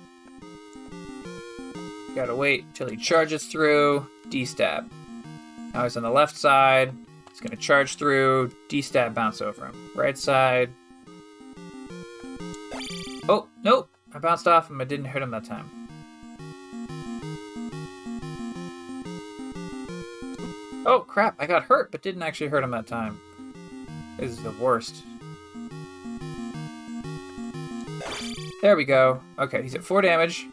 Gotta 2.16 2.36
wait 2.36 2.66
till 2.74 2.90
he 2.90 2.98
charges 2.98 3.46
through. 3.46 4.06
D-stab. 4.30 4.92
Now 5.74 5.84
he's 5.84 5.96
on 5.98 6.04
the 6.04 6.10
left 6.10 6.36
side 6.36 6.94
gonna 7.40 7.56
charge 7.56 7.96
through, 7.96 8.52
D-stab 8.68 9.14
bounce 9.14 9.42
over 9.42 9.66
him. 9.66 9.92
Right 9.96 10.18
side. 10.18 10.70
Oh, 13.30 13.48
nope. 13.64 13.90
I 14.14 14.20
bounced 14.20 14.48
off 14.48 14.70
him. 14.70 14.82
I 14.82 14.84
didn't 14.84 15.06
hurt 15.06 15.22
him 15.22 15.32
that 15.32 15.46
time. 15.46 15.70
Oh, 20.86 21.06
crap. 21.08 21.36
I 21.40 21.46
got 21.46 21.64
hurt, 21.64 21.92
but 21.92 22.02
didn't 22.02 22.24
actually 22.24 22.48
hurt 22.48 22.64
him 22.64 22.72
that 22.72 22.88
time. 22.88 23.20
This 24.18 24.32
is 24.32 24.44
the 24.44 24.52
worst. 24.52 25.04
There 28.62 28.76
we 28.76 28.86
go. 28.86 29.22
Okay, 29.40 29.62
he's 29.64 29.76
at 29.76 29.84
4 29.84 30.02
damage. 30.02 30.48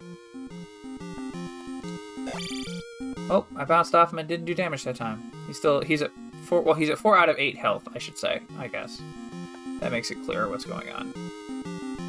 Oh, 3.31 3.45
I 3.57 3.65
bounced 3.65 3.95
off 3.95 4.13
him 4.13 4.19
and 4.19 4.29
didn't 4.29 4.47
do 4.47 4.55
damage 4.55 4.85
that 4.85 4.97
time. 4.97 5.23
He's 5.47 5.59
still, 5.59 5.83
he's 5.83 6.01
at 6.01 6.11
4, 6.49 6.63
well, 6.63 6.75
he's 6.75 6.89
at 6.89 6.99
4 6.99 7.17
out 7.17 7.29
of 7.29 7.39
8 7.39 7.57
health, 7.59 7.87
I 7.95 7.99
should 7.99 8.19
say, 8.19 8.41
I 8.59 8.69
guess. 8.69 9.01
That 9.81 9.93
makes 9.93 10.11
it 10.11 10.25
clearer 10.25 10.49
what's 10.49 10.65
going 10.65 10.89
on. 10.89 11.13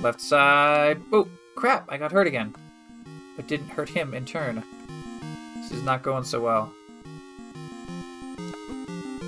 Left 0.01 0.21
side. 0.21 1.01
Oh, 1.11 1.27
crap, 1.55 1.85
I 1.89 1.97
got 1.97 2.13
hurt 2.13 2.25
again. 2.25 2.55
But 3.35 3.47
didn't 3.47 3.67
hurt 3.67 3.89
him 3.89 4.13
in 4.13 4.25
turn. 4.25 4.63
This 5.57 5.71
is 5.73 5.83
not 5.83 6.03
going 6.03 6.23
so 6.23 6.39
well. 6.39 6.71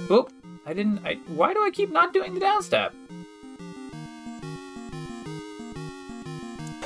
Oh, 0.09 0.27
I 0.65 0.73
didn't, 0.73 1.05
I, 1.05 1.15
why 1.27 1.53
do 1.53 1.63
I 1.63 1.71
keep 1.71 1.91
not 1.91 2.13
doing 2.13 2.33
the 2.33 2.39
down 2.39 2.63
step? 2.63 2.93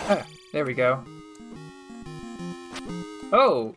Ah, 0.07 0.25
there 0.51 0.65
we 0.65 0.73
go. 0.73 1.03
Oh. 3.31 3.75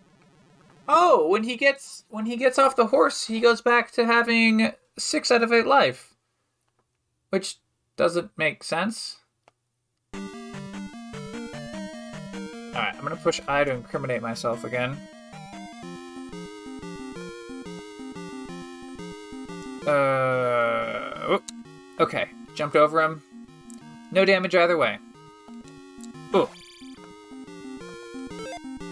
Oh, 0.88 1.28
when 1.28 1.44
he 1.44 1.56
gets 1.56 2.04
when 2.08 2.24
he 2.24 2.36
gets 2.36 2.58
off 2.58 2.74
the 2.74 2.86
horse, 2.86 3.26
he 3.26 3.40
goes 3.40 3.60
back 3.60 3.90
to 3.92 4.06
having 4.06 4.72
6 4.96 5.30
out 5.30 5.42
of 5.42 5.52
8 5.52 5.66
life. 5.66 6.14
Which 7.30 7.58
doesn't 7.96 8.30
make 8.38 8.64
sense. 8.64 9.18
Alright, 10.14 10.24
I'm 12.94 13.02
gonna 13.02 13.16
push 13.16 13.40
I 13.46 13.64
to 13.64 13.72
incriminate 13.72 14.22
myself 14.22 14.64
again. 14.64 14.96
Uh, 19.86 21.38
okay, 21.98 22.28
jumped 22.54 22.76
over 22.76 23.02
him. 23.02 23.22
No 24.10 24.24
damage 24.24 24.54
either 24.54 24.76
way. 24.76 24.98
Oh. 26.32 26.50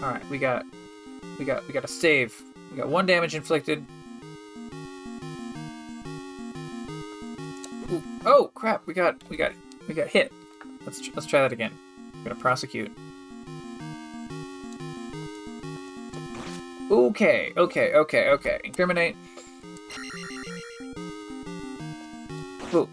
All 0.03 0.11
right, 0.11 0.29
we 0.29 0.37
got, 0.37 0.65
we 1.39 1.45
got, 1.45 1.65
we 1.67 1.73
got 1.73 1.83
a 1.83 1.87
save. 1.87 2.41
We 2.71 2.77
got 2.77 2.89
one 2.89 3.05
damage 3.05 3.35
inflicted. 3.35 3.85
Ooh. 7.91 8.03
Oh 8.25 8.51
crap! 8.53 8.85
We 8.85 8.93
got, 8.93 9.21
we 9.29 9.37
got, 9.37 9.53
we 9.87 9.93
got 9.93 10.07
hit. 10.07 10.33
Let's 10.85 11.01
let's 11.15 11.25
try 11.25 11.41
that 11.41 11.53
again. 11.53 11.71
We're 12.15 12.29
gonna 12.29 12.41
prosecute. 12.41 12.91
Okay, 16.89 17.51
okay, 17.57 17.93
okay, 17.93 18.29
okay. 18.29 18.61
Incriminate. 18.63 19.15
Ooh. 22.73 22.87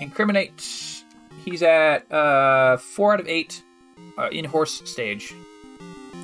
Incriminate. 0.00 1.04
He's 1.44 1.62
at 1.62 2.10
uh, 2.10 2.76
four 2.78 3.14
out 3.14 3.20
of 3.20 3.28
eight 3.28 3.62
uh, 4.18 4.28
in 4.30 4.44
horse 4.44 4.82
stage. 4.84 5.34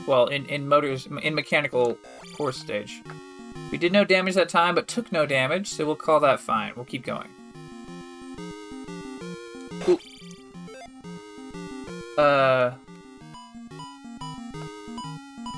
Well, 0.08 0.28
in, 0.28 0.46
in 0.46 0.66
motors, 0.66 1.06
in 1.20 1.34
mechanical 1.34 1.98
horse 2.38 2.56
stage. 2.56 3.02
We 3.70 3.76
did 3.76 3.92
no 3.92 4.04
damage 4.06 4.36
that 4.36 4.48
time, 4.48 4.74
but 4.74 4.88
took 4.88 5.12
no 5.12 5.26
damage, 5.26 5.68
so 5.68 5.84
we'll 5.84 5.96
call 5.96 6.18
that 6.20 6.40
fine. 6.40 6.72
We'll 6.74 6.86
keep 6.86 7.04
going. 7.04 7.28
Ooh. 9.86 9.98
Uh. 12.16 12.72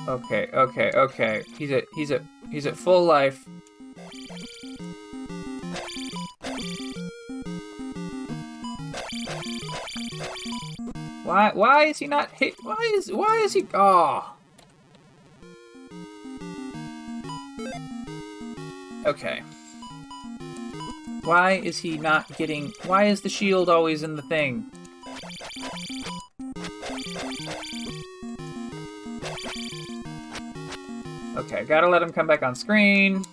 Okay, 0.09 0.49
okay, 0.53 0.91
okay. 0.95 1.43
He's 1.57 1.71
at 1.71 1.85
he's 1.95 2.11
at 2.11 2.21
he's 2.51 2.65
at 2.65 2.75
full 2.75 3.05
life. 3.05 3.47
Why 11.23 11.51
why 11.53 11.85
is 11.85 11.99
he 11.99 12.07
not 12.07 12.31
hit? 12.31 12.55
Why 12.61 12.91
is 12.95 13.09
why 13.09 13.37
is 13.37 13.53
he 13.53 13.65
oh 13.73 14.33
Okay. 19.05 19.41
Why 21.23 21.53
is 21.53 21.77
he 21.77 21.97
not 21.97 22.35
getting 22.37 22.73
why 22.85 23.05
is 23.05 23.21
the 23.21 23.29
shield 23.29 23.69
always 23.69 24.03
in 24.03 24.15
the 24.15 24.21
thing? 24.23 24.65
Okay, 31.35 31.63
gotta 31.65 31.87
let 31.87 32.01
him 32.01 32.11
come 32.11 32.27
back 32.27 32.43
on 32.43 32.53
screen. 32.55 33.23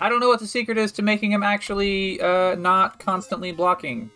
I 0.00 0.08
don't 0.08 0.20
know 0.20 0.28
what 0.28 0.40
the 0.40 0.46
secret 0.46 0.76
is 0.76 0.92
to 0.92 1.02
making 1.02 1.32
him 1.32 1.42
actually 1.42 2.20
uh, 2.20 2.56
not 2.56 2.98
constantly 2.98 3.52
blocking. 3.52 4.10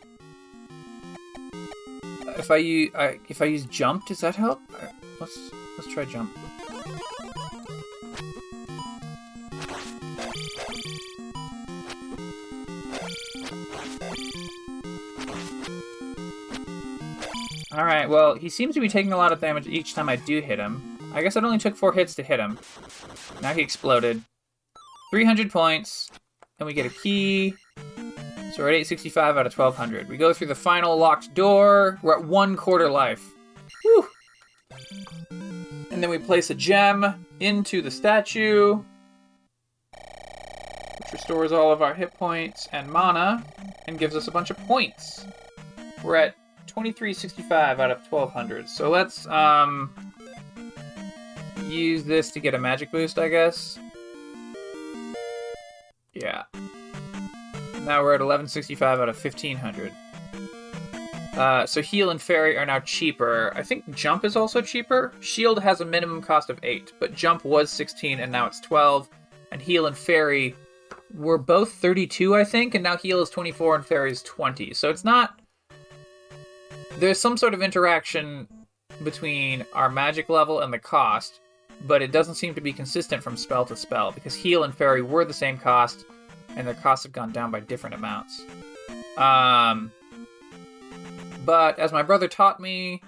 If 2.36 2.50
I 2.50 2.56
use 2.56 2.90
I, 2.94 3.18
if 3.28 3.40
I 3.40 3.46
use 3.46 3.64
jump, 3.64 4.06
does 4.06 4.20
that 4.20 4.36
help? 4.36 4.60
Let's 5.20 5.50
let's 5.76 5.92
try 5.92 6.04
jump. 6.04 6.36
All 17.72 17.84
right. 17.84 18.08
Well, 18.08 18.34
he 18.34 18.48
seems 18.48 18.74
to 18.74 18.80
be 18.80 18.88
taking 18.88 19.12
a 19.12 19.16
lot 19.16 19.32
of 19.32 19.40
damage 19.40 19.66
each 19.66 19.94
time 19.94 20.08
I 20.08 20.16
do 20.16 20.40
hit 20.40 20.58
him. 20.58 20.98
I 21.14 21.22
guess 21.22 21.36
it 21.36 21.44
only 21.44 21.58
took 21.58 21.76
four 21.76 21.92
hits 21.92 22.14
to 22.16 22.22
hit 22.22 22.40
him. 22.40 22.58
Now 23.40 23.52
he 23.54 23.62
exploded. 23.62 24.22
300 25.10 25.50
points, 25.50 26.10
and 26.58 26.66
we 26.66 26.74
get 26.74 26.86
a 26.86 26.90
key. 26.90 27.54
So 28.54 28.64
we're 28.64 28.70
at 28.70 28.74
865 28.74 29.36
out 29.36 29.46
of 29.46 29.56
1200. 29.56 30.08
We 30.08 30.16
go 30.16 30.32
through 30.32 30.48
the 30.48 30.54
final 30.54 30.96
locked 30.96 31.34
door. 31.34 31.98
We're 32.02 32.18
at 32.18 32.24
one 32.24 32.56
quarter 32.56 32.90
life. 32.90 33.37
And 35.98 36.02
then 36.04 36.10
we 36.10 36.18
place 36.18 36.48
a 36.50 36.54
gem 36.54 37.26
into 37.40 37.82
the 37.82 37.90
statue, 37.90 38.76
which 39.96 41.12
restores 41.12 41.50
all 41.50 41.72
of 41.72 41.82
our 41.82 41.92
hit 41.92 42.14
points 42.14 42.68
and 42.70 42.88
mana, 42.88 43.42
and 43.88 43.98
gives 43.98 44.14
us 44.14 44.28
a 44.28 44.30
bunch 44.30 44.50
of 44.50 44.56
points. 44.58 45.26
We're 46.04 46.14
at 46.14 46.36
2365 46.68 47.80
out 47.80 47.90
of 47.90 47.98
1200. 48.12 48.68
So 48.68 48.90
let's 48.90 49.26
um 49.26 49.90
use 51.66 52.04
this 52.04 52.30
to 52.30 52.38
get 52.38 52.54
a 52.54 52.60
magic 52.60 52.92
boost, 52.92 53.18
I 53.18 53.26
guess. 53.26 53.76
Yeah. 56.14 56.44
Now 57.82 58.04
we're 58.04 58.14
at 58.14 58.20
1165 58.20 59.00
out 59.00 59.08
of 59.08 59.16
1500. 59.16 59.92
Uh, 61.38 61.64
so 61.64 61.80
heal 61.80 62.10
and 62.10 62.20
fairy 62.20 62.58
are 62.58 62.66
now 62.66 62.80
cheaper. 62.80 63.52
I 63.54 63.62
think 63.62 63.88
jump 63.94 64.24
is 64.24 64.34
also 64.34 64.60
cheaper. 64.60 65.12
Shield 65.20 65.62
has 65.62 65.80
a 65.80 65.84
minimum 65.84 66.20
cost 66.20 66.50
of 66.50 66.58
8, 66.64 66.94
but 66.98 67.14
jump 67.14 67.44
was 67.44 67.70
16 67.70 68.18
and 68.18 68.32
now 68.32 68.46
it's 68.46 68.58
12. 68.60 69.08
And 69.52 69.62
heal 69.62 69.86
and 69.86 69.96
fairy 69.96 70.56
were 71.14 71.38
both 71.38 71.72
32, 71.74 72.34
I 72.34 72.42
think, 72.42 72.74
and 72.74 72.82
now 72.82 72.96
heal 72.96 73.20
is 73.20 73.30
24 73.30 73.76
and 73.76 73.86
fairy 73.86 74.10
is 74.10 74.20
20. 74.24 74.74
So 74.74 74.90
it's 74.90 75.04
not. 75.04 75.38
There's 76.98 77.20
some 77.20 77.36
sort 77.36 77.54
of 77.54 77.62
interaction 77.62 78.48
between 79.04 79.64
our 79.74 79.88
magic 79.88 80.28
level 80.28 80.60
and 80.60 80.72
the 80.72 80.78
cost, 80.80 81.38
but 81.86 82.02
it 82.02 82.10
doesn't 82.10 82.34
seem 82.34 82.52
to 82.54 82.60
be 82.60 82.72
consistent 82.72 83.22
from 83.22 83.36
spell 83.36 83.64
to 83.66 83.76
spell 83.76 84.10
because 84.10 84.34
heal 84.34 84.64
and 84.64 84.74
fairy 84.74 85.02
were 85.02 85.24
the 85.24 85.32
same 85.32 85.56
cost, 85.56 86.04
and 86.56 86.66
their 86.66 86.74
costs 86.74 87.04
have 87.04 87.12
gone 87.12 87.30
down 87.30 87.52
by 87.52 87.60
different 87.60 87.94
amounts. 87.94 88.42
Um, 89.16 89.92
but 91.48 91.78
as 91.78 91.92
my 91.92 92.02
brother 92.02 92.28
taught 92.28 92.60
me, 92.60 93.00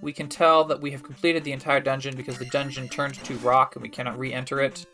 we 0.00 0.14
can 0.14 0.26
tell 0.26 0.64
that 0.64 0.80
we 0.80 0.90
have 0.92 1.02
completed 1.02 1.44
the 1.44 1.52
entire 1.52 1.78
dungeon 1.78 2.16
because 2.16 2.38
the 2.38 2.46
dungeon 2.46 2.88
turned 2.88 3.16
to 3.22 3.34
rock 3.40 3.76
and 3.76 3.82
we 3.82 3.88
cannot 3.90 4.18
re-enter 4.18 4.62
it. 4.62 4.86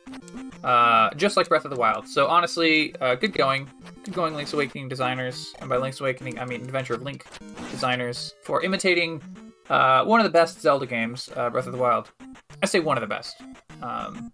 Uh, 0.64 1.14
just 1.14 1.36
like 1.36 1.48
Breath 1.48 1.64
of 1.64 1.70
the 1.70 1.76
Wild. 1.76 2.08
So 2.08 2.26
honestly, 2.26 2.92
uh, 3.00 3.14
good 3.14 3.34
going. 3.34 3.70
Good 4.02 4.14
going, 4.14 4.34
Link's 4.34 4.52
Awakening 4.52 4.88
designers. 4.88 5.54
And 5.60 5.70
by 5.70 5.76
Link's 5.76 6.00
Awakening, 6.00 6.40
I 6.40 6.44
mean 6.44 6.62
Adventure 6.62 6.94
of 6.94 7.02
Link 7.02 7.24
designers 7.70 8.34
for 8.42 8.64
imitating 8.64 9.22
uh, 9.70 10.04
one 10.04 10.18
of 10.18 10.24
the 10.24 10.30
best 10.30 10.60
Zelda 10.60 10.84
games, 10.84 11.30
uh, 11.36 11.50
Breath 11.50 11.66
of 11.66 11.72
the 11.74 11.78
Wild. 11.78 12.10
I 12.64 12.66
say 12.66 12.80
one 12.80 12.96
of 12.96 13.00
the 13.02 13.06
best. 13.06 13.40
Um, 13.80 14.32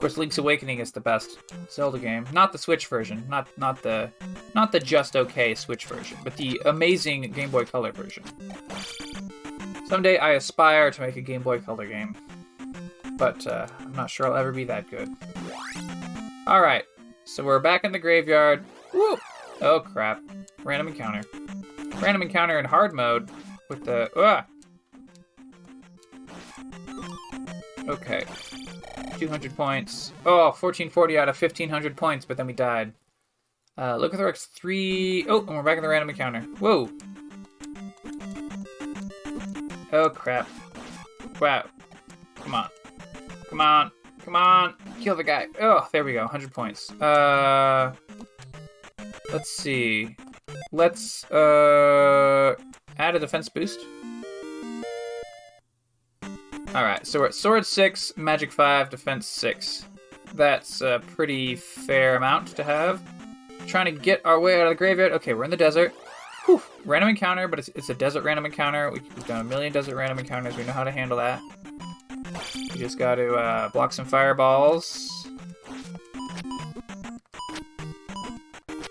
course, 0.00 0.16
Link's 0.16 0.38
Awakening 0.38 0.78
is 0.78 0.92
the 0.92 1.00
best 1.00 1.38
Zelda 1.70 1.98
game, 1.98 2.24
not 2.32 2.52
the 2.52 2.58
Switch 2.58 2.86
version, 2.86 3.22
not 3.28 3.48
not 3.58 3.82
the 3.82 4.10
not 4.54 4.72
the 4.72 4.80
just 4.80 5.14
okay 5.14 5.54
Switch 5.54 5.84
version, 5.84 6.16
but 6.24 6.36
the 6.36 6.60
amazing 6.64 7.30
Game 7.32 7.50
Boy 7.50 7.64
Color 7.64 7.92
version. 7.92 8.24
Someday 9.86 10.16
I 10.18 10.32
aspire 10.32 10.90
to 10.90 11.00
make 11.02 11.16
a 11.16 11.20
Game 11.20 11.42
Boy 11.42 11.60
Color 11.60 11.86
game, 11.86 12.16
but 13.18 13.46
uh, 13.46 13.66
I'm 13.78 13.92
not 13.92 14.08
sure 14.08 14.26
I'll 14.26 14.36
ever 14.36 14.52
be 14.52 14.64
that 14.64 14.90
good. 14.90 15.08
All 16.46 16.62
right, 16.62 16.84
so 17.24 17.44
we're 17.44 17.58
back 17.58 17.84
in 17.84 17.92
the 17.92 17.98
graveyard. 17.98 18.64
Woo! 18.94 19.18
Oh 19.60 19.80
crap! 19.80 20.22
Random 20.64 20.88
encounter. 20.88 21.22
Random 21.96 22.22
encounter 22.22 22.58
in 22.58 22.64
hard 22.64 22.94
mode 22.94 23.30
with 23.68 23.84
the. 23.84 24.10
Uh. 24.18 24.42
Okay. 27.88 28.24
200 29.20 29.54
points. 29.54 30.12
Oh, 30.24 30.46
1440 30.46 31.18
out 31.18 31.28
of 31.28 31.40
1500 31.40 31.94
points, 31.94 32.24
but 32.24 32.38
then 32.38 32.46
we 32.46 32.54
died. 32.54 32.94
Uh, 33.76 33.96
look 33.96 34.14
at 34.14 34.18
the 34.18 34.24
Rex 34.24 34.46
3. 34.46 35.26
Oh, 35.28 35.40
and 35.40 35.48
we're 35.48 35.62
back 35.62 35.76
in 35.76 35.82
the 35.82 35.88
random 35.90 36.08
encounter. 36.08 36.40
Whoa. 36.58 36.88
Oh, 39.92 40.08
crap. 40.08 40.48
Wow. 41.38 41.66
Come 42.36 42.54
on. 42.54 42.68
Come 43.50 43.60
on. 43.60 43.90
Come 44.24 44.36
on. 44.36 44.74
Kill 45.02 45.16
the 45.16 45.24
guy. 45.24 45.48
Oh, 45.60 45.86
there 45.92 46.02
we 46.02 46.14
go. 46.14 46.20
100 46.20 46.54
points. 46.54 46.90
Uh, 46.92 47.92
let's 49.34 49.50
see. 49.50 50.16
Let's 50.72 51.30
uh, 51.30 52.54
add 52.98 53.16
a 53.16 53.18
defense 53.18 53.50
boost. 53.50 53.80
Alright, 56.72 57.04
so 57.04 57.18
we're 57.18 57.26
at 57.26 57.34
Sword 57.34 57.66
6, 57.66 58.12
Magic 58.16 58.52
5, 58.52 58.90
Defense 58.90 59.26
6. 59.26 59.86
That's 60.34 60.80
a 60.82 61.02
pretty 61.14 61.56
fair 61.56 62.14
amount 62.14 62.54
to 62.54 62.62
have. 62.62 63.02
Trying 63.66 63.86
to 63.86 63.90
get 63.90 64.24
our 64.24 64.38
way 64.38 64.60
out 64.60 64.68
of 64.68 64.70
the 64.70 64.76
graveyard. 64.76 65.10
Okay, 65.14 65.34
we're 65.34 65.42
in 65.42 65.50
the 65.50 65.56
desert. 65.56 65.92
Whew. 66.46 66.62
Random 66.84 67.08
encounter, 67.08 67.48
but 67.48 67.58
it's, 67.58 67.70
it's 67.74 67.90
a 67.90 67.94
desert 67.94 68.22
random 68.22 68.46
encounter. 68.46 68.88
We, 68.92 69.00
have 69.00 69.26
done 69.26 69.40
a 69.40 69.44
million 69.44 69.72
desert 69.72 69.96
random 69.96 70.20
encounters. 70.20 70.56
We 70.56 70.62
know 70.62 70.72
how 70.72 70.84
to 70.84 70.92
handle 70.92 71.16
that. 71.16 71.42
We 72.54 72.78
just 72.78 72.98
got 72.98 73.16
to 73.16 73.34
uh, 73.34 73.68
block 73.70 73.92
some 73.92 74.06
fireballs. 74.06 75.10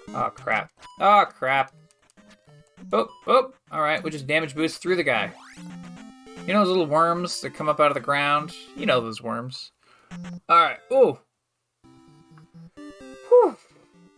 Oh, 0.09 0.32
crap. 0.36 0.69
Oh, 0.99 1.25
crap. 1.30 1.71
Oh, 2.91 3.07
oh. 3.25 3.53
Alright, 3.71 4.03
we 4.03 4.11
just 4.11 4.27
damage 4.27 4.53
boost 4.53 4.82
through 4.82 4.97
the 4.97 5.03
guy. 5.03 5.32
You 6.50 6.56
know 6.56 6.62
those 6.62 6.70
little 6.70 6.88
worms 6.88 7.41
that 7.41 7.54
come 7.54 7.70
up 7.70 7.80
out 7.80 7.91
of 7.91 7.93
the 7.93 8.00
ground? 8.00 8.56
You 8.76 8.88
know 8.88 9.02
those 9.02 9.22
worms. 9.22 9.72
Alright. 10.50 10.80
ooh. 10.91 11.20
Whew. 12.76 13.56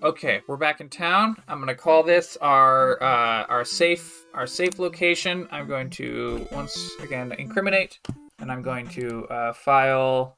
Okay, 0.02 0.40
we're 0.48 0.56
back 0.56 0.80
in 0.80 0.88
town. 0.88 1.36
I'm 1.50 1.60
gonna 1.60 1.76
call 1.76 2.04
this 2.04 2.38
our 2.38 3.04
uh, 3.04 3.44
our 3.50 3.66
safe 3.66 4.26
our 4.34 4.48
safe 4.48 4.80
location. 4.80 5.46
I'm 5.52 5.68
going 5.68 5.90
to 5.90 6.48
once 6.54 6.92
again 7.04 7.34
incriminate, 7.34 8.00
and 8.40 8.50
I'm 8.50 8.62
going 8.62 8.88
to 8.92 9.28
uh, 9.28 9.52
file 9.52 10.38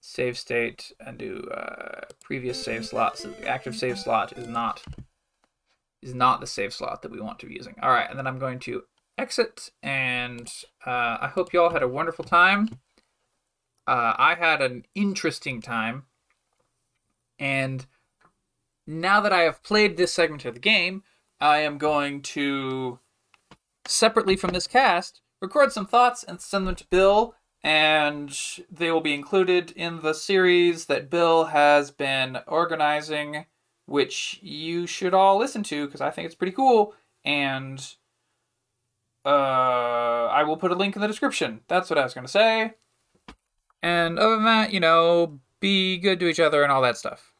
save 0.00 0.38
state 0.38 0.90
and 1.00 1.18
do 1.18 1.46
uh, 1.54 2.06
previous 2.22 2.64
save 2.64 2.86
slot. 2.86 3.18
So 3.18 3.28
the 3.28 3.46
active 3.46 3.76
save 3.76 3.98
slot 3.98 4.32
is 4.38 4.48
not 4.48 4.82
is 6.00 6.14
not 6.14 6.40
the 6.40 6.46
save 6.46 6.72
slot 6.72 7.02
that 7.02 7.10
we 7.10 7.20
want 7.20 7.40
to 7.40 7.46
be 7.46 7.56
using. 7.56 7.74
All 7.82 7.90
right, 7.90 8.08
and 8.08 8.18
then 8.18 8.26
I'm 8.26 8.38
going 8.38 8.58
to 8.60 8.84
exit, 9.18 9.70
and 9.82 10.48
uh, 10.86 11.18
I 11.20 11.30
hope 11.34 11.52
you 11.52 11.60
all 11.60 11.70
had 11.70 11.82
a 11.82 11.88
wonderful 11.88 12.24
time. 12.24 12.78
Uh, 13.86 14.14
I 14.16 14.36
had 14.38 14.62
an 14.62 14.84
interesting 14.94 15.60
time, 15.60 16.04
and 17.38 17.86
now 18.86 19.20
that 19.20 19.32
I 19.32 19.40
have 19.40 19.62
played 19.62 19.96
this 19.96 20.12
segment 20.12 20.44
of 20.44 20.54
the 20.54 20.60
game, 20.60 21.02
I 21.40 21.58
am 21.58 21.78
going 21.78 22.22
to 22.22 22.98
separately 23.86 24.36
from 24.36 24.50
this 24.50 24.66
cast 24.66 25.20
record 25.40 25.72
some 25.72 25.86
thoughts 25.86 26.24
and 26.24 26.40
send 26.40 26.66
them 26.66 26.74
to 26.76 26.86
Bill, 26.88 27.34
and 27.62 28.36
they 28.70 28.90
will 28.90 29.00
be 29.00 29.14
included 29.14 29.70
in 29.72 30.00
the 30.02 30.12
series 30.12 30.86
that 30.86 31.10
Bill 31.10 31.46
has 31.46 31.90
been 31.90 32.38
organizing, 32.46 33.46
which 33.86 34.38
you 34.42 34.86
should 34.86 35.14
all 35.14 35.38
listen 35.38 35.62
to 35.64 35.86
because 35.86 36.00
I 36.00 36.10
think 36.10 36.26
it's 36.26 36.34
pretty 36.34 36.52
cool. 36.52 36.94
And 37.24 37.84
uh, 39.28 40.26
I 40.32 40.42
will 40.44 40.56
put 40.56 40.70
a 40.70 40.74
link 40.74 40.96
in 40.96 41.02
the 41.02 41.06
description. 41.06 41.60
That's 41.68 41.90
what 41.90 41.98
I 41.98 42.02
was 42.02 42.14
going 42.14 42.26
to 42.26 42.32
say. 42.32 42.72
And 43.82 44.18
other 44.18 44.36
than 44.36 44.44
that, 44.46 44.72
you 44.72 44.80
know, 44.80 45.40
be 45.60 45.98
good 45.98 46.18
to 46.20 46.28
each 46.28 46.40
other 46.40 46.62
and 46.62 46.72
all 46.72 46.80
that 46.82 46.96
stuff. 46.96 47.34